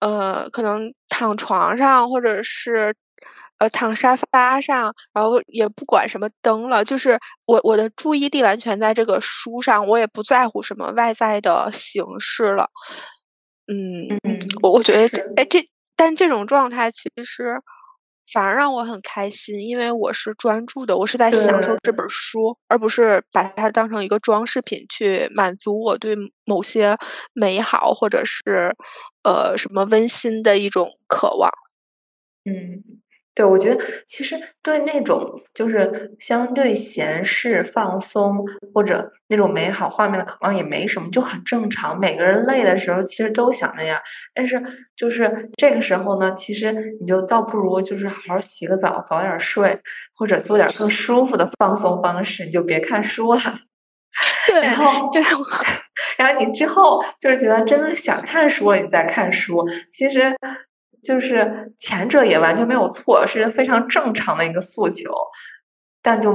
[0.00, 2.94] 呃，可能躺床上或者是。
[3.58, 12.68] 呃，躺沙发上，然后也不管什么灯了，就是我我的注意力完全在这个书上，我也不在乎什么外在的形式了。
[13.66, 14.18] 嗯，
[14.62, 17.60] 我我觉得，哎，这但这种状态其实
[18.32, 26.96] 反而让我很开心，因为我是专注的，我是在享受这本书，而不是把它当成一个装饰品去满足我对某些
[27.32, 28.74] 美好或者是
[29.22, 31.50] 呃什么温馨的一种渴望。
[32.44, 33.03] 嗯。
[33.34, 41.98] 对，我觉得其实对那种就是相对闲适、放松或者那种美好画面的渴望也没什么，就很正常。
[41.98, 44.00] 每个人累的时候其实都想那样，
[44.32, 44.62] 但是
[44.94, 46.70] 就是这个时候呢，其实
[47.00, 49.80] 你就倒不如就是好好洗个澡，早点睡，
[50.14, 53.40] 或者做点更舒服的放松方式，你就别看书了。
[54.46, 55.20] 对，然后对，
[56.16, 60.32] 然后你之后就是觉得真的想看书了，你再看书，其实。
[61.04, 65.12] 就是前者也完全没有错，是非常正常的一个诉求，
[66.02, 66.32] 但就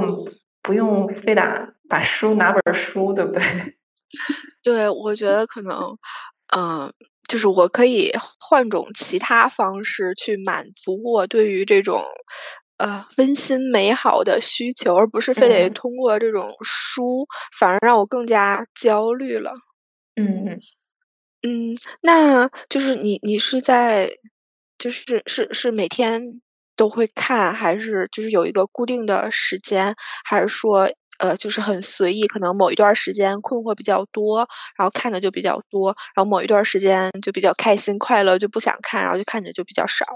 [0.62, 3.42] 不用非得把书拿本书，对不对？
[4.62, 5.96] 对，我觉得可能，
[6.56, 6.92] 嗯，
[7.28, 12.02] 就是我可以换种其他方式去满足我对于这种
[12.76, 17.24] 呃温馨美好的需求，而不是非得通过这种书，
[17.58, 19.52] 反而让我更加焦虑了。
[20.16, 20.60] 嗯
[21.42, 24.10] 嗯，那就是你你是在。
[24.80, 26.40] 就是是是每天
[26.74, 30.88] 都会看，还是就是有一个固定的时间，还是说
[31.18, 34.38] 呃就是很随意，可能某一段时间困惑比较多，
[34.78, 40.06] 然后看的就比较多，然后某一段时间就比较开心快乐就不想看，然后就看的就比较少。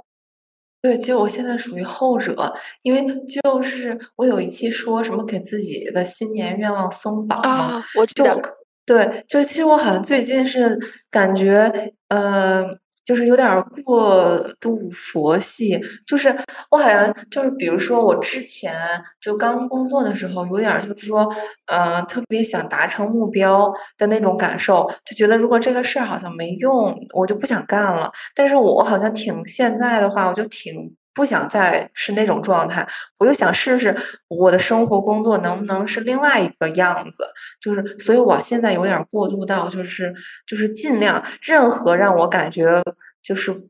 [0.80, 8.40] 对，其实我现在属于后者，因为就是我有一期说什么给自己的新年愿望松绑嘛，我记得
[8.86, 10.78] 对，就是其实我好像最近是
[11.10, 12.64] 感觉呃。
[13.04, 16.34] 就是有点过度佛系，就是
[16.70, 18.74] 我好像就是，比如说我之前
[19.20, 21.28] 就刚工作的时候，有点就是说，
[21.66, 28.10] 呃，特别想达成目标的那种感受，就觉得如果这个事儿好像没用，我就不想干了。
[28.34, 30.94] 但是我好像挺现在的话，我就挺。
[31.14, 32.86] 不想再是那种状态，
[33.18, 33.96] 我就想试试
[34.28, 37.26] 我的生活工作能不能是另外一个样子。
[37.60, 40.12] 就是，所以我现在有点过渡到，就是
[40.46, 42.82] 就是尽量任何让我感觉
[43.22, 43.68] 就是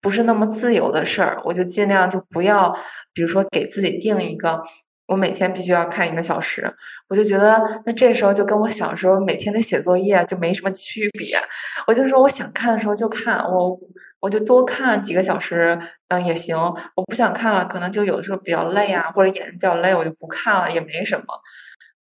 [0.00, 2.70] 不是那么自由的事儿，我就尽量就不要，
[3.14, 4.62] 比如说给自己定一个。
[5.08, 6.68] 我每天必须要看一个小时，
[7.08, 11.38] 我就觉得那这时候就跟我小时候每天的写作业就没什么区别。
[11.86, 13.78] 我就说我想看的时候就看，我
[14.20, 16.56] 我就多看几个小时，嗯也行。
[16.94, 21.24] 我不想看了，可能就有的时候比较累啊，或者眼睛比较累，我就不看了，也没什么。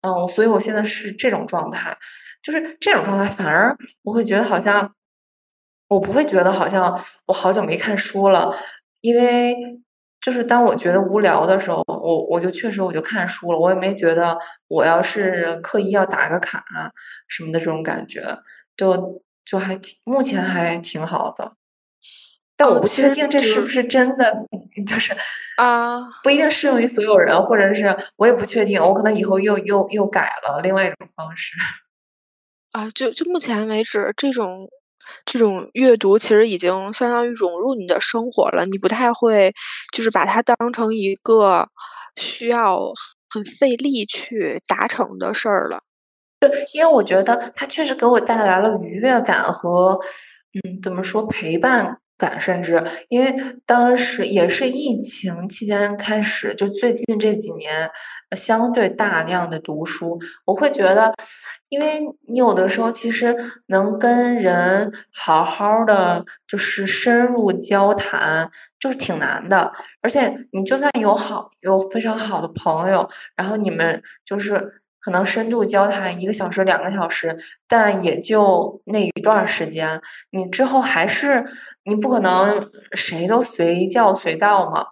[0.02, 1.96] 嗯，所以我现在是这种状态，
[2.42, 4.94] 就是这种状态，反而我会觉得好像，
[5.88, 8.54] 我不会觉得好像我好久没看书了，
[9.00, 9.80] 因为。
[10.20, 14.34] 就是当我觉得无聊的时候，我我就确实我就看书了，我也没觉得
[14.68, 16.64] 我要是刻意要打个卡
[17.28, 18.22] 什么的这种感觉，
[18.74, 21.52] 就就还挺目前还挺好的，
[22.56, 24.32] 但我不确定这是不是真的，
[24.86, 25.12] 就是
[25.56, 31.54] 啊不一定适用于所有人，或者是我也不确定，我可能以后又又又改了另外一种方式
[32.72, 34.68] 啊，就就目前为止这种。
[35.26, 39.52] 这种阅读其实已经相当于融入你的生活了，你不太会
[39.92, 41.68] 就是把它当成一个
[42.16, 42.80] 需要
[43.28, 45.80] 很费力去达成的事儿了。
[46.40, 50.00] 对，因为我觉得它确实给我带来了愉悦感和，
[50.64, 51.98] 嗯，怎么说陪伴。
[52.16, 53.34] 感甚至，因为
[53.66, 57.90] 当时也是疫情期间开始，就最近这几年
[58.36, 61.12] 相对大量的读书，我会觉得，
[61.68, 74.82] 因为你有的时候其实能跟人好好的就是深入交谈，就是挺难的，而且你就算有好有非常好的朋友，然后你们就是。
[75.04, 77.36] 可能深度交谈一个小时、两个小时，
[77.68, 80.00] 但也就那一段时间。
[80.30, 81.44] 你之后还是
[81.84, 84.86] 你不可能谁都随叫随到嘛，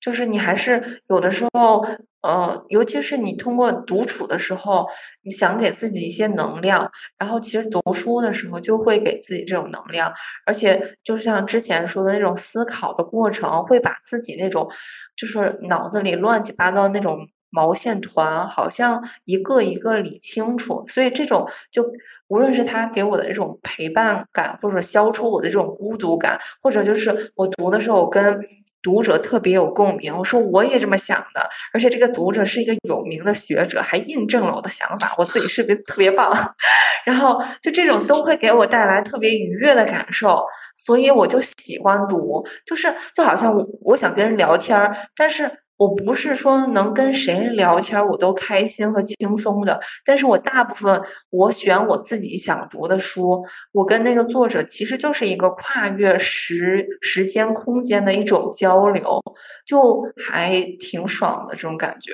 [0.00, 1.84] 就是你还是有的时候，
[2.22, 4.86] 呃，尤其是你通过独处的时候，
[5.24, 10.12] 你想给自己一些能量，然后其实读书的时候就会给自己这种能量，
[10.46, 14.70] 而且就像之前说的那种思考的过程，会把自己那种
[15.16, 17.18] 就是脑子里乱七八糟那种。
[17.50, 21.84] 毛线团好像一个一个理清楚，所以这种就
[22.28, 28.40] 无论是他给我的这种陪伴感，或者消除我的这种孤独感，或者就是我读的时候我跟
[28.82, 36.32] 读者特别有共鸣，我说我也这么想的，而且这个读者是一个有名的学者，还印证了我的想法，我自己是不是特别棒？
[37.04, 40.42] 然后就这种都会给我带来特别愉悦的感受，
[40.76, 44.78] 所以我就喜欢读，就是就好像我想跟人聊天，
[45.16, 45.50] 但是。
[45.80, 59.22] 我不是说能跟谁聊天我都开心和轻松的，但是我大部分我选我自己想读的书，我跟那个作者其实就是一个跨越时时间空间的一种交流，
[59.64, 62.12] 就还挺爽的这种感觉。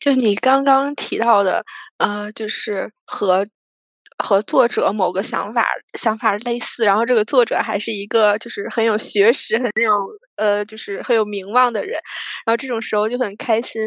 [0.00, 1.64] 就你刚刚提到的，
[1.98, 3.46] 呃，就是和
[4.18, 9.92] 和作者某个想法想法类似，然后这个作者还是一个就是很有学识、很有
[10.36, 11.92] 呃就是很有名望的人，
[12.46, 13.82] 然后这种时候就很开心，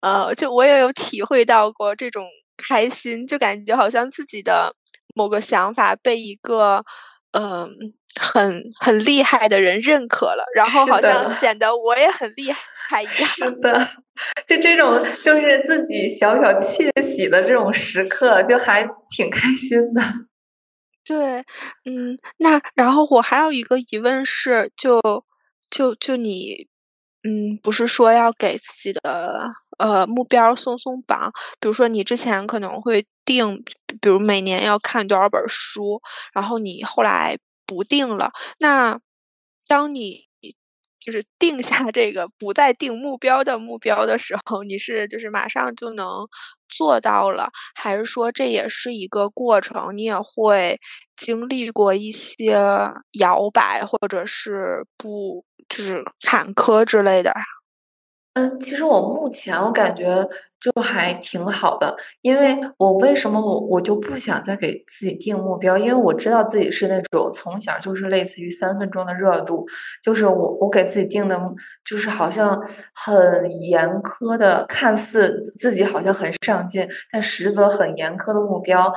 [0.00, 2.24] 呃，就我也有体会到过这种
[2.56, 4.74] 开心，就感觉好像自己的
[5.14, 6.84] 某个想法被一个
[7.32, 7.68] 嗯
[8.20, 13.14] 很很厉害的人认可了，然后好像显得我也很厉害一样。
[13.14, 13.88] 是的，
[14.46, 20.02] 就这种就是自己小小窃喜的这种时刻，就还挺开心的。
[21.04, 21.38] 对，
[21.84, 25.00] 嗯，那然后我还有一个疑问是，就
[25.70, 26.68] 就就你，
[27.24, 33.64] 嗯，不是说要给自己的呃目标松松绑，比如说你之前可能会定，
[34.00, 36.02] 比如每年要看多少本书，
[36.34, 37.38] 然后你后来。
[37.74, 38.32] 不定了。
[38.58, 39.00] 那
[39.66, 40.28] 当你
[41.00, 46.28] 就是定下这个不再定目标的目标的时候，你是就是马上就能
[46.68, 49.96] 做到了，还是说这也是一个过程？
[49.96, 50.78] 你也会
[51.16, 52.54] 经历过一些
[53.18, 57.32] 摇摆，或者是不就是坎坷之类的？
[58.34, 60.26] 嗯，其实我目前我感觉
[60.62, 65.76] 就还挺好的，因为我为什么我我就不想再给自己定目标？
[65.76, 69.66] 因为我知道自己是那种从小就是类似于三分钟的热度，
[70.00, 71.36] 就是我我给自己定的，
[71.84, 72.62] 就是好像
[72.94, 78.92] 很严苛的，看似自己好像很上进，但实则很严苛的目标。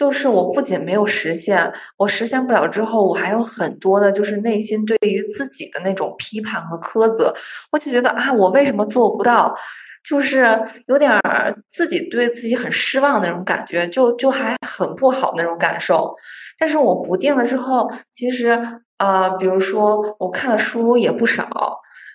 [0.00, 7.34] 就是我不仅没有实现，我实现不了之后，我还有很多的，就是内心对于自己的那种批判和苛责。
[7.70, 9.54] 我就觉得啊，我为什么做不到？
[10.02, 11.12] 就是有点
[11.68, 16.14] 自己对自己很失望的那种感觉，就就还很不好那种感受。
[16.58, 18.58] 但是我不定了之后，其实
[18.96, 21.46] 啊，比如说我看的书也不少，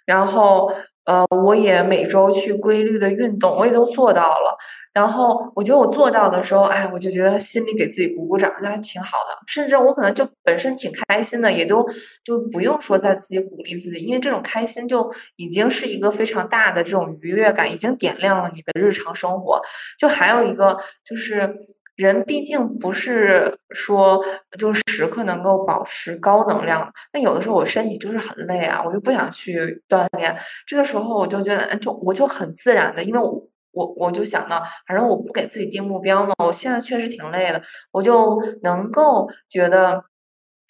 [0.07, 0.73] 然后
[1.05, 4.57] 呃，我也每周去规律的运动，我也都做到了。
[4.95, 9.37] 然后我觉得我做到的时候，哎，我就觉得心里给自己鼓鼓掌，那还挺好的。
[9.45, 11.85] 甚至我可能就本身挺开心的，也都
[12.23, 19.61] 就不用说再自己鼓励自己，因为这种开心就已经是一个非常大的这种愉悦感，已经点亮了你的日常生活。
[19.99, 21.53] 就还有一个就是，
[21.97, 24.23] 人毕竟不是说
[24.57, 26.89] 就时刻能够保持高能量。
[27.11, 30.33] 那有的时候我身体就是很累啊，我就不想去锻炼。
[30.65, 33.45] 这个时候我就觉得，就我就很自然的，因为我。
[33.75, 37.61] 我我就想到，反正我不给自己定目标嘛，我现在确实挺累的，
[37.91, 40.03] 我就能够觉得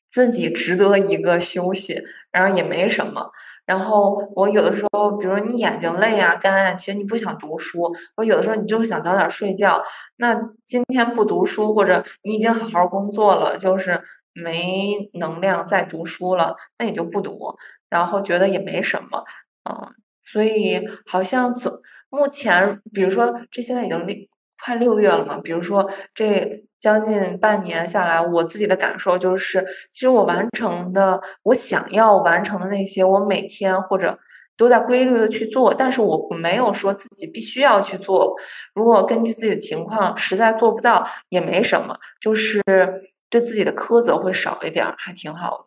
[0.07, 3.29] 自己值得一个休息，然后也没什么。
[3.65, 9.81] 然后我有的时候，比如你眼睛累啊、干啊，其实你不想读书，我有的时候你就是想早点睡觉。
[10.17, 14.01] 那今天不读书，或者你已经好好工作了，就是
[14.33, 17.55] 没能量再读书了，那你就不读，
[17.89, 19.23] 然后觉得也没什么，
[19.67, 21.81] 嗯，所以好像总。
[22.09, 24.15] 目前，比如说这现在已经六
[24.63, 34.17] 快六月了嘛，比如说这将近半年下来，我自己的感受就是，其实我完成的我想要完成的那些，我每天或者
[34.55, 38.33] 都在规律的去做，但是我没有说自己必须要去做。
[38.73, 42.63] 如果根据自己的情况实在做不到，也没什么，就是
[43.29, 45.65] 对自己的苛责会少一点，还挺好的。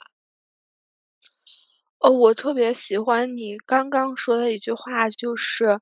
[1.99, 5.79] 哦，我特别喜欢你刚刚说的一句话，就是。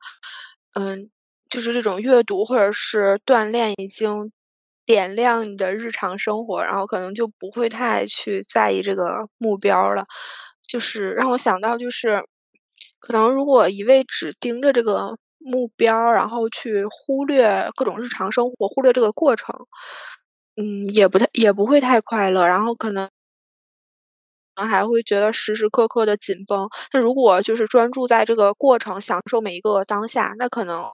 [0.78, 1.08] 嗯，
[1.48, 4.30] 就是这种阅读或者是锻炼已经
[4.84, 10.04] 点亮你的日常生活，然后可能就不会太去在意这个目标了。
[10.68, 12.22] 就是让我想到，就是
[12.98, 19.54] 可能如果一味只盯着这个目标，然后去忽略各种日常生活，忽略这个过程，
[20.56, 23.08] 嗯，也不太也不会太快乐，然后可能。
[24.56, 26.68] 还会觉得时时刻刻的紧绷。
[26.92, 30.84] 那如果就是专注在这个过程，享受每一个当下，那可能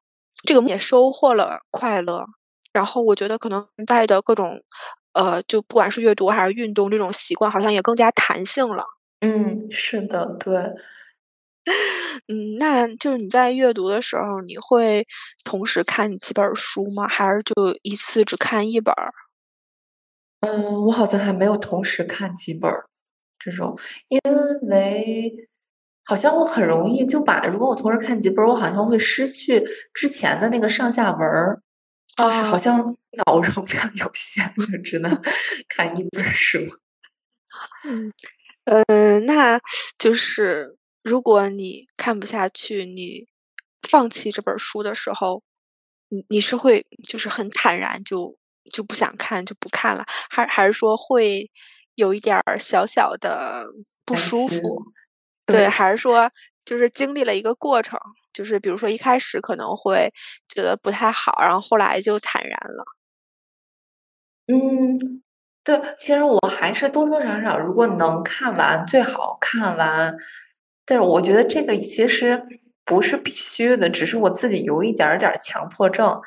[0.46, 2.24] 这个也收获了快乐。
[2.72, 4.62] 然后我觉得可能带的各种，
[5.12, 8.84] 呃，就不管是阅读还是运动这种习惯，好像也更加弹性了。
[9.20, 10.54] 嗯，是的，对。
[12.28, 15.06] 嗯，那就是你在阅读的时候，你会
[15.44, 17.08] 同时看几本书吗？
[17.08, 18.94] 还是就一次只看一本？
[20.42, 22.68] 嗯，我好像还没有同时看几本。
[23.42, 23.76] 这种，
[24.08, 24.20] 因
[24.68, 25.34] 为
[26.04, 31.60] 好像我很容易就把，如果我同时看几本，我好像会失去之前的那个上下文儿，
[32.16, 35.10] 就是好像脑容量有限，就只能
[35.68, 36.58] 看一本书。
[37.84, 38.12] 嗯，
[38.64, 39.60] 呃，那
[39.98, 43.26] 就是如果你看不下去，你
[43.88, 45.42] 放弃这本书的时候，
[46.08, 48.36] 你你是会就是很坦然就
[48.72, 51.50] 就不想看就不看了，还还是说会？
[51.94, 53.66] 有一点儿小小的
[54.04, 54.82] 不舒服，
[55.46, 56.30] 对，还是说
[56.64, 57.98] 就是经历了一个过程，
[58.32, 60.12] 就是比如说一开始可能会
[60.48, 62.84] 觉得不太好，然后后来就坦然了。
[64.48, 65.22] 嗯，
[65.62, 70.14] 对，其实我还是多多少少，如果能看完最好看完，
[70.84, 72.42] 但是我觉得这个其实
[72.84, 76.20] 不是必须的，只是我自己有一点儿点儿强迫症，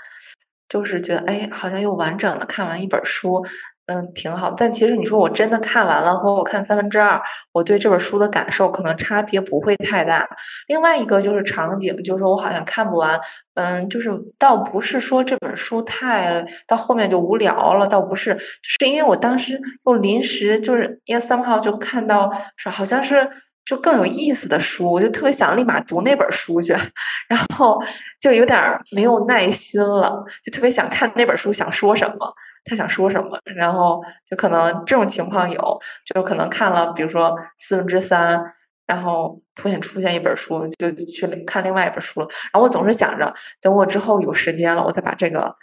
[0.70, 3.45] 就是觉得哎，好像又完整的看完一本书。
[3.88, 4.51] 嗯，挺好。
[4.51, 7.21] 但其实你说我真的看完了和我看三分之二，
[7.51, 10.27] 我对这本书的感受可能差别不会太大。
[10.67, 13.19] 另外一个就是场景，就是我好像看不完。
[13.53, 23.29] 嗯，就是倒不是说这本书太到后面就无聊了，倒不是，是因为我当时又临时就是因为三号就看到是好像是。
[23.67, 26.71] 就更有意思的书，我就特别想立马读那本书去，
[27.27, 27.81] 然后
[28.21, 28.61] 就有点
[28.91, 32.31] 没有耐心了，就特别想看那本书想说什么，
[32.66, 38.43] 他想说什么，然后就可能这种情况有，就是可能看了，比如说四分之三，
[38.86, 45.55] 然后突然出现一本书，就去看另外一本书了，然后我总是想着等我之后有时间了，我再把这个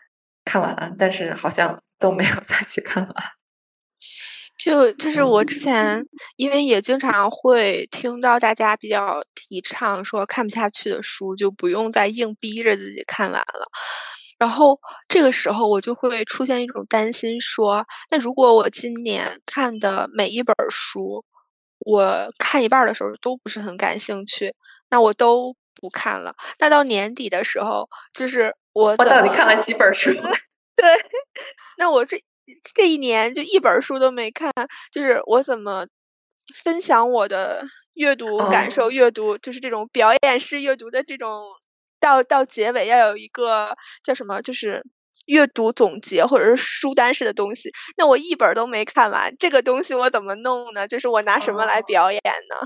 [0.45, 3.15] 看完，但是好像都没有 再去看完。
[4.59, 13.69] 就就是我之前，因为也经常会听到大家比较提倡说看不下去的书就不用再硬逼着自己看完了，
[14.43, 21.25] 然后这个时候我就会出现一种担心，说那如果我今年看的每一本书，
[21.79, 24.53] 我看一半的时候都不是很感兴趣，
[24.91, 30.11] 那我都不看了，那到年底的时候，就是我我到底看了几本书？
[30.75, 30.85] 对，
[31.79, 32.21] 那我这。
[32.75, 34.53] 这一年就一本书都没看，
[34.93, 35.87] 就是我怎么
[36.53, 37.65] 分享我的
[37.95, 38.91] 阅读感受？
[38.91, 41.45] 阅读就是这种表演式阅读的这种，
[42.03, 43.75] 到到结尾要有一个
[44.05, 44.43] 叫什么？
[44.43, 44.83] 就是
[45.27, 47.71] 阅读总结或者是书单式的东西。
[47.97, 50.89] 那我一本都没看完，这个东西我怎么弄呢？
[50.89, 52.57] 就是我拿什么来表演呢？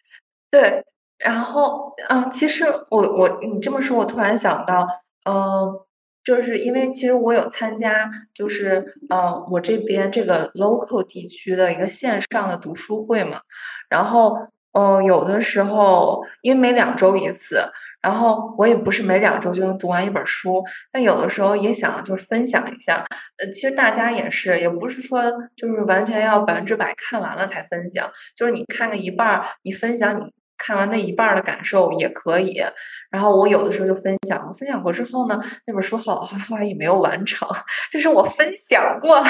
[0.50, 0.82] 对，
[1.18, 4.86] 然后嗯，其实我我你这么说，我突然想到，
[5.24, 5.86] 嗯。
[6.26, 13.40] 就是因为其实我有参加，就是嗯，我这边这个 local 地区的一个线上的读书会嘛，
[13.88, 14.36] 然后
[14.72, 17.70] 嗯，有的时候因为每两周一次，
[18.06, 23.04] 然后我也不是每两周就能读完一本书，但有的时候也想就是分享一下，
[23.38, 25.20] 呃，其实大家也是，也不是说
[25.56, 30.32] 就是完全要百分之百看完了才分享，就是你看个一半儿，你分享你。
[30.58, 32.62] 看完那一半的感受也可以，
[33.10, 37.48] 然后我有的时候就分享，分享过之后呢，那本书好后来也没有完成，
[37.90, 39.26] 这是我分享过了，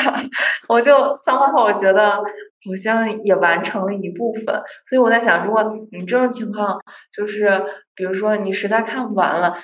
[0.69, 2.23] 我就三万后我觉得好
[2.83, 4.45] 像也完成了一部分，
[4.85, 6.79] 所以我在想，如果你这种情况，
[7.13, 7.49] 就是
[7.95, 9.57] 比如说你实在看不完了。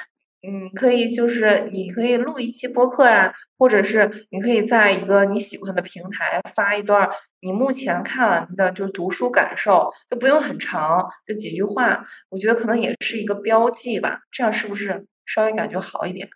[0.44, 7.08] 嗯，可以，就是你可以录一期播客呀，或者是你可以在一个你喜欢的平台发一段
[7.40, 16.28] 你目前看完的就读书感受，就不用很长，就几句话，我觉得可能也是一个标记吧，这样是不是稍微感觉好一点？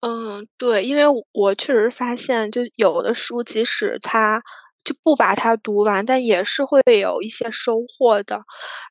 [0.00, 4.40] 嗯，对，因为我确实发现，就有的书，即使它
[4.84, 8.42] 就不把它读完，但也是会有一些收获的，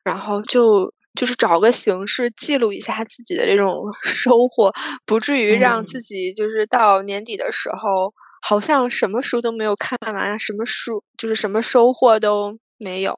[0.04, 0.94] 然后就。
[1.14, 4.72] 就是找个形式记录一下自己的这种 收获，
[5.06, 13.18] 不至于让自己就是到年底的时候，好像什么书都没有看完，什么书就是什么收获都没有。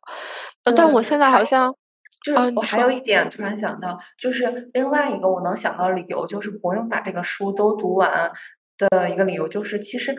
[0.75, 1.73] 但我现在好像，
[2.23, 8.31] 就是我还有一点突然想到，就是另外一个我能想到理由，就是不用把这个书都读完
[8.77, 10.15] 的一个理由，就是其实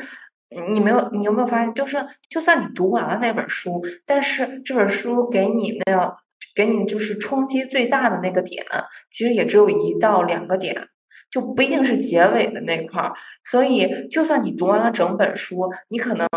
[0.73, 6.15] 你没有，你有没有发现，就是就算你读完了那本书，但是这本书给你那。
[6.55, 8.65] 给你就是冲击最大的那个点，
[9.11, 10.89] 其实也只有一到两个点，
[11.31, 13.13] 就不一定是结尾的那块儿。
[13.43, 16.29] 所以，就算你读完了整本书，你可能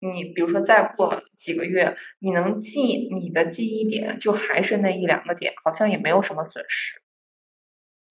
[0.00, 7.00] 你比如说再过几个月，你能记你的记忆点就还是那一两个点，好像也没有什么损失。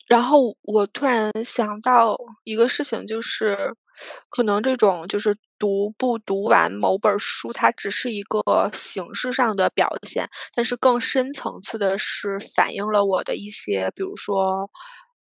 [0.07, 3.73] 然后我突然想到一个事情，就是
[4.29, 5.35] 可能这种就是。
[5.59, 8.41] 读不读完某本书，它只是一个
[8.73, 14.69] 形式上的表现，但是更深层次的是反映了我的一些，比如说，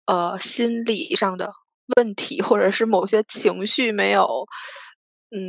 [0.05, 1.51] 呃，心理上的
[1.97, 4.45] 问题，或者是某些情绪没有，
[5.32, 5.39] 嗯，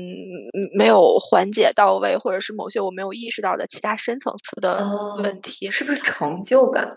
[0.76, 4.84] 没有缓解到位，或者是某些我没有意识到的其他深层次的
[5.22, 6.96] 问题，是不是成就感？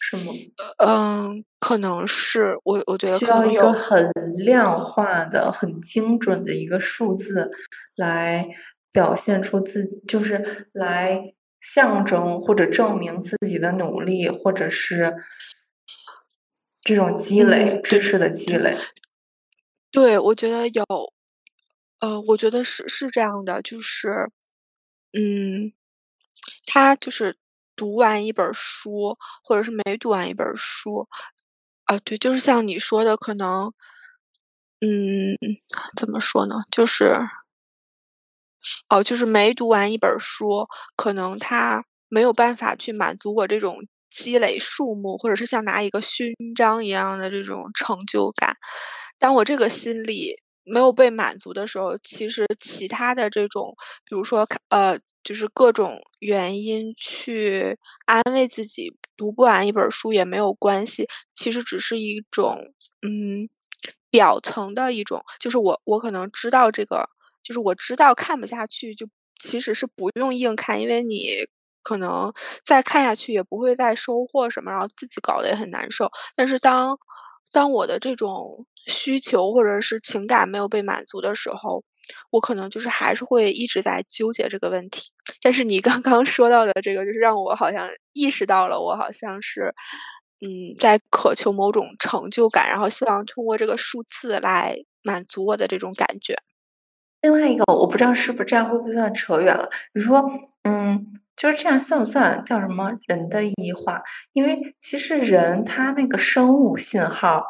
[0.00, 0.32] 是吗？
[0.78, 7.50] 嗯，可能是我，我觉得需要一个很量化的、很精准的一个数字
[7.96, 8.46] 来
[8.92, 15.14] 表现出自己，就是来象征或者证明自己的努力，或者是
[16.82, 18.76] 这种积累、知识的积累。
[19.90, 20.84] 对，我觉得有，
[22.00, 24.30] 呃，我觉得是是这样的，就是，
[25.12, 25.72] 嗯，
[26.66, 27.36] 他就是。
[27.76, 31.08] 读完一本书，或者是没读完一本书，
[31.84, 33.72] 啊，对，就是像你说的，可能，
[34.80, 35.36] 嗯，
[35.96, 36.56] 怎么说呢？
[36.70, 37.18] 就是
[38.88, 40.66] 哦，就是没读完一本书，
[40.96, 48.56] 可能它没有办法去满足我这种积累数目，或者是像拿一个勋章一样的这种成就感。
[49.18, 53.74] 当我这个心理没有被满足的时候，其实其他的这种，
[54.04, 62.72] 比如说呃，就是各种原因去安慰自己读不完一本书也没有关系，其实只是一种
[63.02, 63.48] 嗯
[64.08, 67.10] 表层的一种，就是我我可能知道这个。
[67.42, 69.08] 就是我知道看不下去，就
[69.38, 71.46] 其实是不用硬看，因为你
[71.84, 72.32] 可能
[72.64, 76.10] 再看下去也不会再收获什么，然后自己搞得也很难受。
[76.34, 76.98] 但是当
[77.52, 81.84] 当我的这种需求或者是情感没有被满足的时候，
[82.30, 85.12] 我可能就是还是会一直在纠结这个问题。
[85.42, 89.74] 但是你刚刚说到的这个，就是让我好像意识到了，我好像是
[90.40, 96.36] 嗯在渴求某种成就感，然后希望通过这个数字来满足我的这种感觉。
[97.22, 99.68] 另外一个，我不知道是不是这样，会不会算扯远了？
[99.94, 100.30] 你说，
[100.62, 104.00] 嗯，就是这样算不算叫什么人的异化？
[104.32, 107.44] 因为其实人他那个生物信号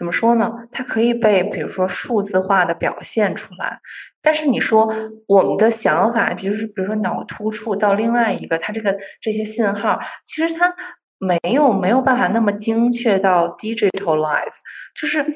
[0.00, 0.50] 怎么说呢？
[0.72, 3.80] 它可以被比如说数字化的表现出来。
[4.22, 4.90] 但是你说
[5.26, 10.74] 我们的想法，比如说比如说脑突触到另外一个，它这个这些信号，其实它
[11.18, 14.56] 没有没有办法那么精确到 digitalize，
[14.98, 15.26] 就是。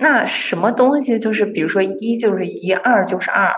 [0.00, 3.52] 那什么东西就是，比如说一就是一，二就是二，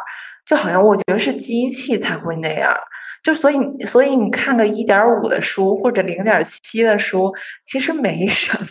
[0.46, 2.74] 就好像我觉得是机器才会那样。
[3.22, 7.30] 就所以，所以你看个一点五的书或者零点七的书，
[7.66, 8.66] 其实没什么。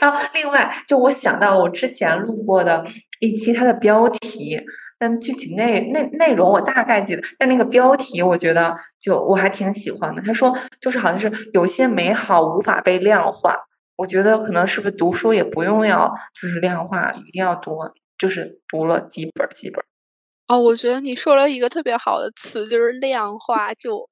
[0.00, 2.84] 然后另外，就我想到了我之前录过的
[3.20, 4.60] 一期，它的标题，
[4.98, 10.22] 但具体内内内容我大概记得，但那个标题我觉得就我还挺喜欢的。
[10.22, 13.56] 他说，就是好像是有些美好无法被量化。
[13.96, 19.82] 我觉得可能是不是读书也不用要就是量化，一定要多，就是读了几本几本。
[20.48, 23.72] 哦，我觉得你说了一个特别好的词，就是量化。
[23.72, 24.08] 就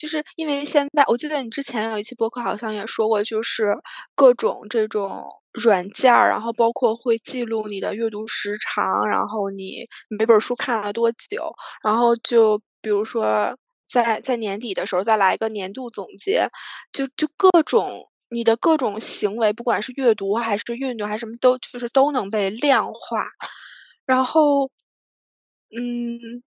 [0.00, 3.76] 就是因为现在，我记得你之前有一期播客好像也说过，就是
[4.16, 11.52] 各种这种软件儿，然后包括会记录你的阅读时长，然后你每本书看了多久，
[11.84, 16.48] 然后就比如说在在年底的时候再来一个年度总结，
[16.92, 18.08] 就就各种。
[18.32, 23.26] 你的各种行为，不管是阅读还是运动还是什么，都就是都能被量化。
[24.06, 24.70] 然后，
[25.76, 26.40] 嗯，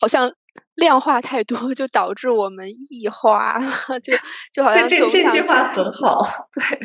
[0.00, 0.32] 好像
[0.76, 4.12] 量化太多，就导致我们异化了，就
[4.52, 6.80] 就好像这这句话很好，对，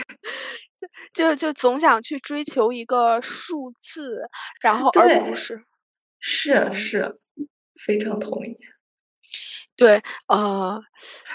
[1.14, 4.22] 就就总想去追求一个数字，
[4.62, 5.64] 然后而不是，
[6.20, 7.20] 是是，
[7.86, 8.58] 非常同意。
[9.76, 10.80] 对，呃，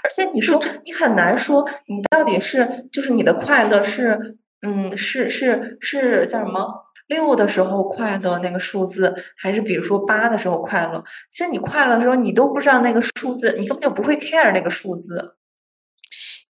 [0.02, 11.02] 而且你说你很难说，你到底是就是你的快乐是，嗯，是是是叫什么六的时候快乐那个数字，还是比如说八的时候快乐？
[11.30, 15.36] 其实你快乐的时候，你都不知道那个数字，你根本就不会 care 那个数字。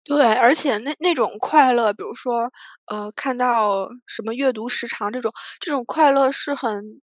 [0.04, 2.52] 对，而且那那种快乐，比如说，
[2.86, 7.02] 呃，看到什么阅读时长这种，这种快乐是很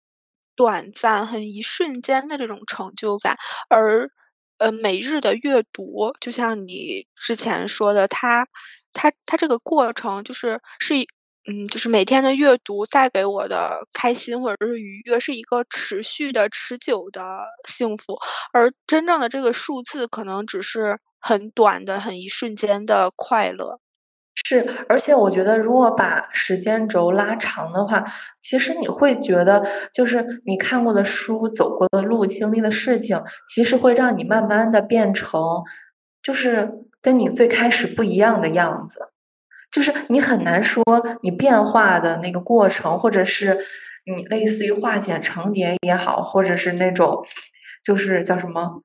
[0.55, 3.37] 短暂、很一瞬间的这种成就感，
[3.69, 4.09] 而。
[4.59, 8.47] 呃，每日的阅读，就像你之前说的，它，
[8.91, 11.07] 它，它这个过程就是是一，
[11.49, 17.21] 嗯，就是每天的阅读带给我的开心或者是愉悦，是一个持续的、持久的
[17.69, 18.19] 幸福，
[18.51, 23.79] 而真正的这个数字可能只是很短的、很一瞬间的快乐。
[24.45, 28.03] 是，而且我觉得，如果把时间轴拉长的话，
[28.41, 35.41] 其实你会觉得，就是你看过的书、走过的路、经历的事情，其实会让你慢慢的变成，
[36.21, 36.69] 就是
[37.01, 38.99] 跟你最开始不一样的样子。
[39.77, 40.83] 就是你很难说
[41.21, 43.55] 你变化的那个过程，或者是
[44.07, 47.23] 你类似于化茧成蝶也好，或者是那种，
[47.83, 48.81] 就是叫什么？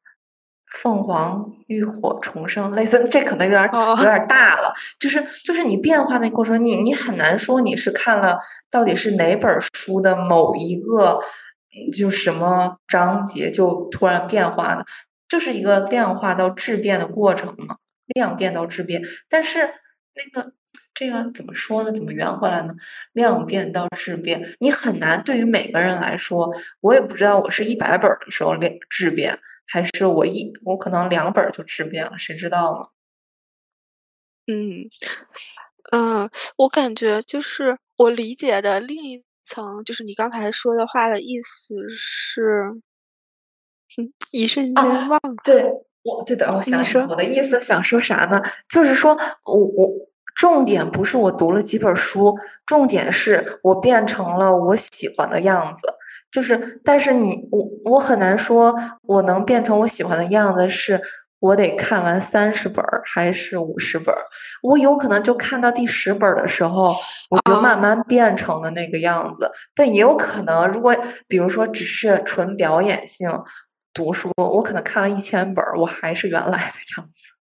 [0.83, 4.73] 凤凰浴火重生，类似这可能有点有点大了。
[4.99, 8.39] 就是就是你变化的过程，你你很难说你是看了
[8.71, 11.19] 到底是哪本书的某一个
[11.97, 14.85] 就什么章节就突然变化的，
[15.27, 17.77] 就是一个量化到质变的过程嘛，
[18.15, 19.03] 量变到质变。
[19.29, 19.71] 但是
[20.15, 20.53] 那个
[20.95, 21.93] 这个怎么说呢？
[21.93, 22.75] 怎么圆回来呢？
[23.13, 29.39] 量变到质变，你很难对于每个人来说，我也不知道我是一百本的时候量质变。
[29.67, 34.53] 还是我一我可能两本就质变了，谁知道呢？
[34.53, 34.91] 嗯
[35.93, 42.83] 嗯，我感觉就是我理解的另一层，就是你刚才说的话的意思是，
[44.31, 45.21] 一瞬间忘了。
[45.43, 45.65] 对，
[46.03, 48.43] 我对的，我想说我的意思想说啥呢？
[48.69, 49.89] 就是说我我
[50.37, 55.81] 重点不是我读了几本书，重点是我变成了我喜欢的样子。
[56.31, 60.99] 就是，但是你我我很难说，我能变成我喜欢的样子，是
[61.41, 64.15] 我得看完三十本还是五十本？
[64.63, 66.95] 我有可能就看到第十本的时候，
[67.29, 69.51] 我就慢慢变成了那个样子。
[69.75, 70.97] 但也有可能，如果
[71.29, 73.29] 比如说只是纯表演性
[73.93, 77.42] 读书，我可能看了一千本，我还是原来的样子。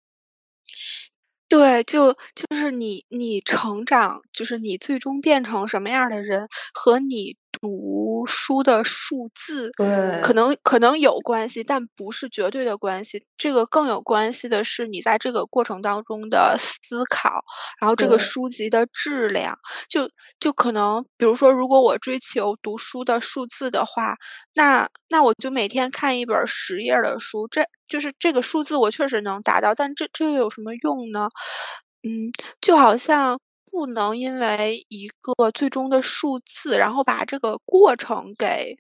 [1.52, 13.24] 对，就就是你你成长，就是你最终变成什么样的人，和你读书的数字，对，可能可能有关系，但不是绝对的关系。
[13.38, 17.43] 这个更有关系的是你在这个过程当中的思考，
[17.80, 19.58] 然后这个书籍的质量。
[19.89, 24.16] 就就可能，比如说，如果我追求读书的数字的话，
[24.53, 27.66] 那那我就每天看一本十页的书，这。
[27.88, 31.30] 就是这个数字我确实能达到，但这这又有什么用呢？
[32.01, 33.39] 嗯，就好像
[33.76, 38.78] 不能因为一个最终的数字，然后把这个过程给，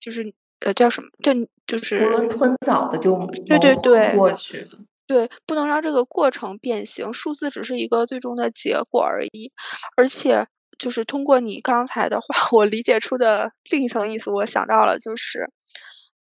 [0.00, 1.08] 就是呃叫什么？
[1.20, 1.32] 就
[1.64, 3.16] 就是囫囵吞枣的就
[3.46, 4.66] 对对对过去，
[5.06, 7.12] 对，不能让这个过程变形。
[7.12, 9.52] 数字只是一个最终的结果而已，
[9.96, 15.52] 而且就是通过你刚才的话， 我理解出的另一层意思，我想到了就是。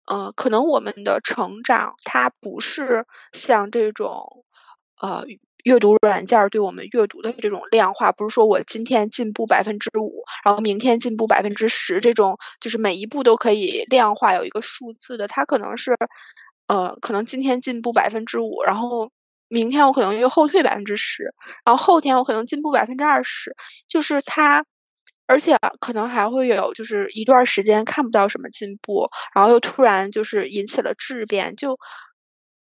[0.05, 4.43] 呃，可能我们的成长，它不是像这种，
[4.99, 5.23] 呃，
[5.63, 15.27] 阅读软件对我们阅读的这种量化，不是说我今天进步百分之五，然后明天进步百分之十，这种就是每一步都可以量化有一个数字的。
[15.27, 15.95] 它可能是，
[16.67, 19.11] 呃，可能今天进步百分之五，然后
[19.47, 21.33] 明天我可能又后退百分之十，
[21.65, 23.55] 然后后天我可能进步百分之二十，
[23.87, 24.65] 就是它。
[25.31, 31.77] 而且可能还会有，就是一段时间看不到什么进步，然后又突然就是引起了质变，就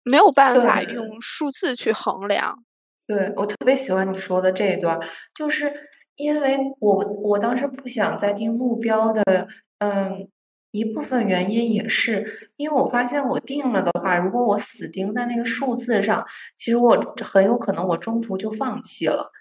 [0.03, 2.65] 没有办法用数字去衡量。
[3.09, 4.99] 对我特别喜欢你说的这一段，
[5.33, 5.73] 就是
[6.15, 9.47] 因为我我当时不想再定目标的，
[9.79, 10.29] 嗯，
[10.69, 16.23] 一部分原因也是因为我发现我定了的话，如果我死盯在那个数字上，
[16.55, 19.31] 其实我很有可能我中途就放弃了。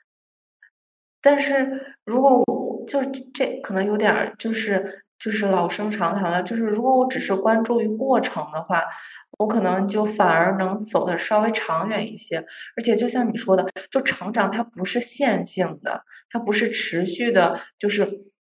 [1.21, 3.05] 但是如果我就
[3.35, 6.43] 这可能有点，就是就是老生常谈了。
[6.43, 8.83] 就是如果我只是关注于过程的话，
[9.39, 12.37] 我可能就反而能走的稍微长远一些。
[12.77, 18.07] 而且就像你说的，就成长它不是线性的，它不是持续的，就是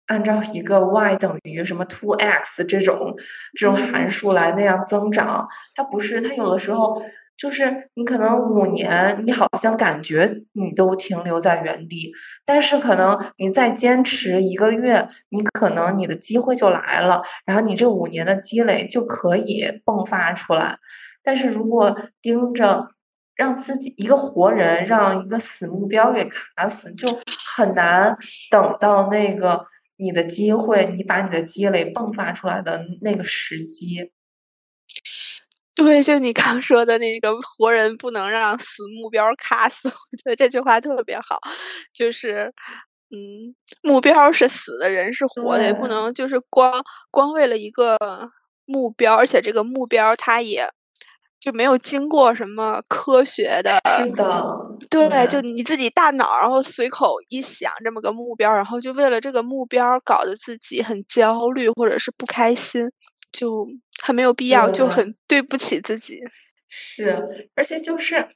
[0.07, 3.15] 按照一个 y 等于什么 two x 这种
[3.55, 5.47] 这种函数来那样增长。
[5.75, 7.01] 它不是，它有的时候。
[7.39, 12.11] 就是你可能五年，你好像感觉你都停留在原地，
[12.45, 20.77] 但是可能你再坚持一个月，你可能你的机会就来了，然后你这五年的积累就可以迸发出来。
[21.23, 22.89] 但是如果盯着
[23.35, 27.07] 让自己一个活人让一个死目标给卡死，就
[27.55, 28.17] 很难
[28.51, 29.65] 等到那个
[29.95, 34.11] 你的机会，你把你的积累迸发出来的那个时机。
[35.79, 41.39] 对，就你刚说的那个活人不能让死目标卡死， 我觉得这句话特别好。
[41.93, 42.53] 就是，
[43.11, 47.97] 嗯，目标是死的，人是活的，也不能就是光光为了一个
[48.65, 50.69] 目标，而且这个目标它也
[51.39, 53.71] 就没有经过什么科学的。
[53.97, 54.57] 是的。
[54.89, 62.89] 对，就你自己大脑，然后随口一想这么个目标，然后就为了这个目标搞得自己很焦虑或者是不开心。
[63.31, 63.67] 就
[64.01, 66.19] 很没有必要，就很对不起自己。
[66.67, 68.27] 是，而且就是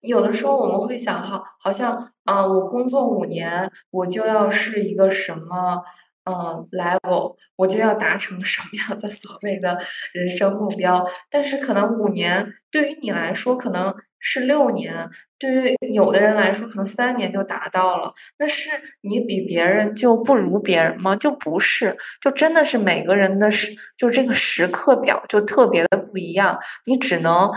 [0.00, 5.82] 有的时候我们会想，哈，好像啊，我工作五年，我就要是一个什么
[6.24, 6.34] 嗯
[6.72, 9.78] level，我就要达成什么样的所谓的
[10.12, 11.04] 人生目标。
[11.30, 13.94] 但是可能五年对于你来说，可能。
[14.18, 15.08] 是六年，
[15.38, 18.12] 对于有的人来说，可能三年就达到了。
[18.38, 18.70] 那是
[19.02, 21.14] 你比别人就不如别人吗？
[21.16, 26.58] 就不是，就真的是每个人的时，就这个时刻表就特别的不一样。
[26.86, 27.50] 你只能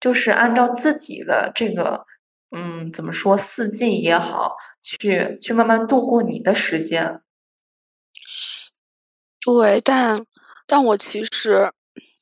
[0.00, 2.06] 就是按照自己的这个，
[2.56, 7.20] 嗯，怎么说，四季也好，去去慢慢度过你的时间。
[9.40, 10.24] 对，但
[10.66, 11.72] 但我其实。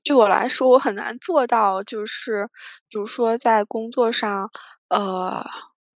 [0.04, 2.46] 对我来说，我很难做到，就是
[2.90, 4.50] 比如说在工作上，
[4.94, 5.44] 呃，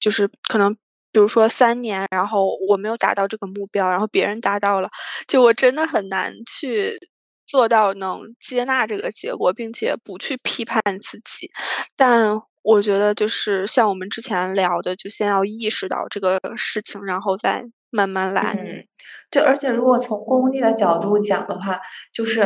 [0.01, 0.75] 就是可能
[1.13, 4.89] 比如说三年，然后我没有达到这个目标，然后别人达到了，
[5.29, 6.99] 就我真的很难去
[7.47, 11.51] 做到能接纳这个结果，并且不去批判自己。
[11.97, 18.55] 但我觉得，就是像我们之前聊的，就先要意识到这个事情，然后再慢慢来。
[18.59, 18.85] 嗯。
[19.31, 21.79] 就而且，如果从功利的角度讲的话，
[22.15, 22.41] 就是，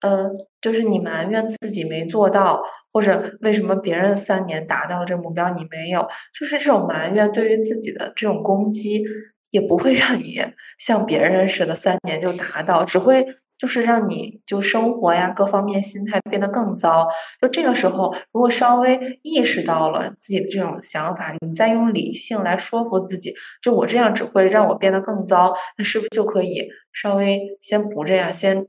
[0.00, 0.30] 呃，
[0.60, 6.00] 就是你埋怨自己没做到，或者为什么别人三年达到了这目标，你没有，
[6.38, 9.02] 就是这种埋怨对于自己的这种攻击，
[9.50, 10.40] 也不会让你
[10.78, 13.24] 像别人似的三年就达到，只会
[13.58, 17.08] 就是让你就生活呀各方面心态变得更糟。
[17.40, 28.64] 就这个时候，如果稍微意识到了自己的这种想法，你再用理性来说服自己，就我这样只会让我变得更糟，那是不是就可以稍微先不这样，先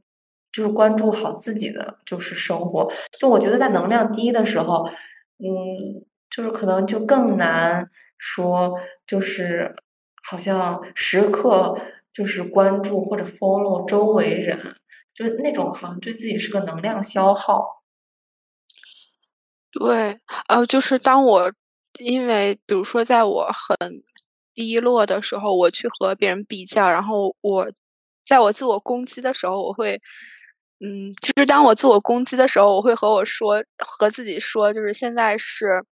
[0.52, 2.92] 就是关注好自己的就是生活？
[3.20, 4.90] 就我觉得在能量低的时候，
[5.38, 7.88] 嗯，就是可能就更难
[8.18, 8.74] 说，
[9.06, 9.76] 就是
[10.24, 11.78] 好像时刻。
[12.20, 14.76] 就是关注或者 follow 周围人，
[15.13, 17.82] 就是那种好像对自己是个能量消耗。
[19.72, 21.53] 对，呃，就是当我
[21.97, 24.03] 因为比如说在我很
[24.53, 27.72] 低落的时候，我去和别人比较，然后我
[28.26, 30.01] 在我自我攻击的时候，我会，
[30.82, 35.86] 嗯，就是当我自我攻击的时候，我会和我说，和自己说，就是现在是，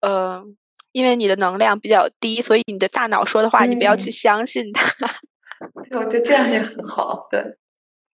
[0.00, 0.44] 呃，
[0.92, 4.94] 因为你的能量比较低，所以你的大脑说的话，你不要去相信它。
[5.88, 7.28] 对，我觉得这样也很好。
[7.30, 7.56] 对，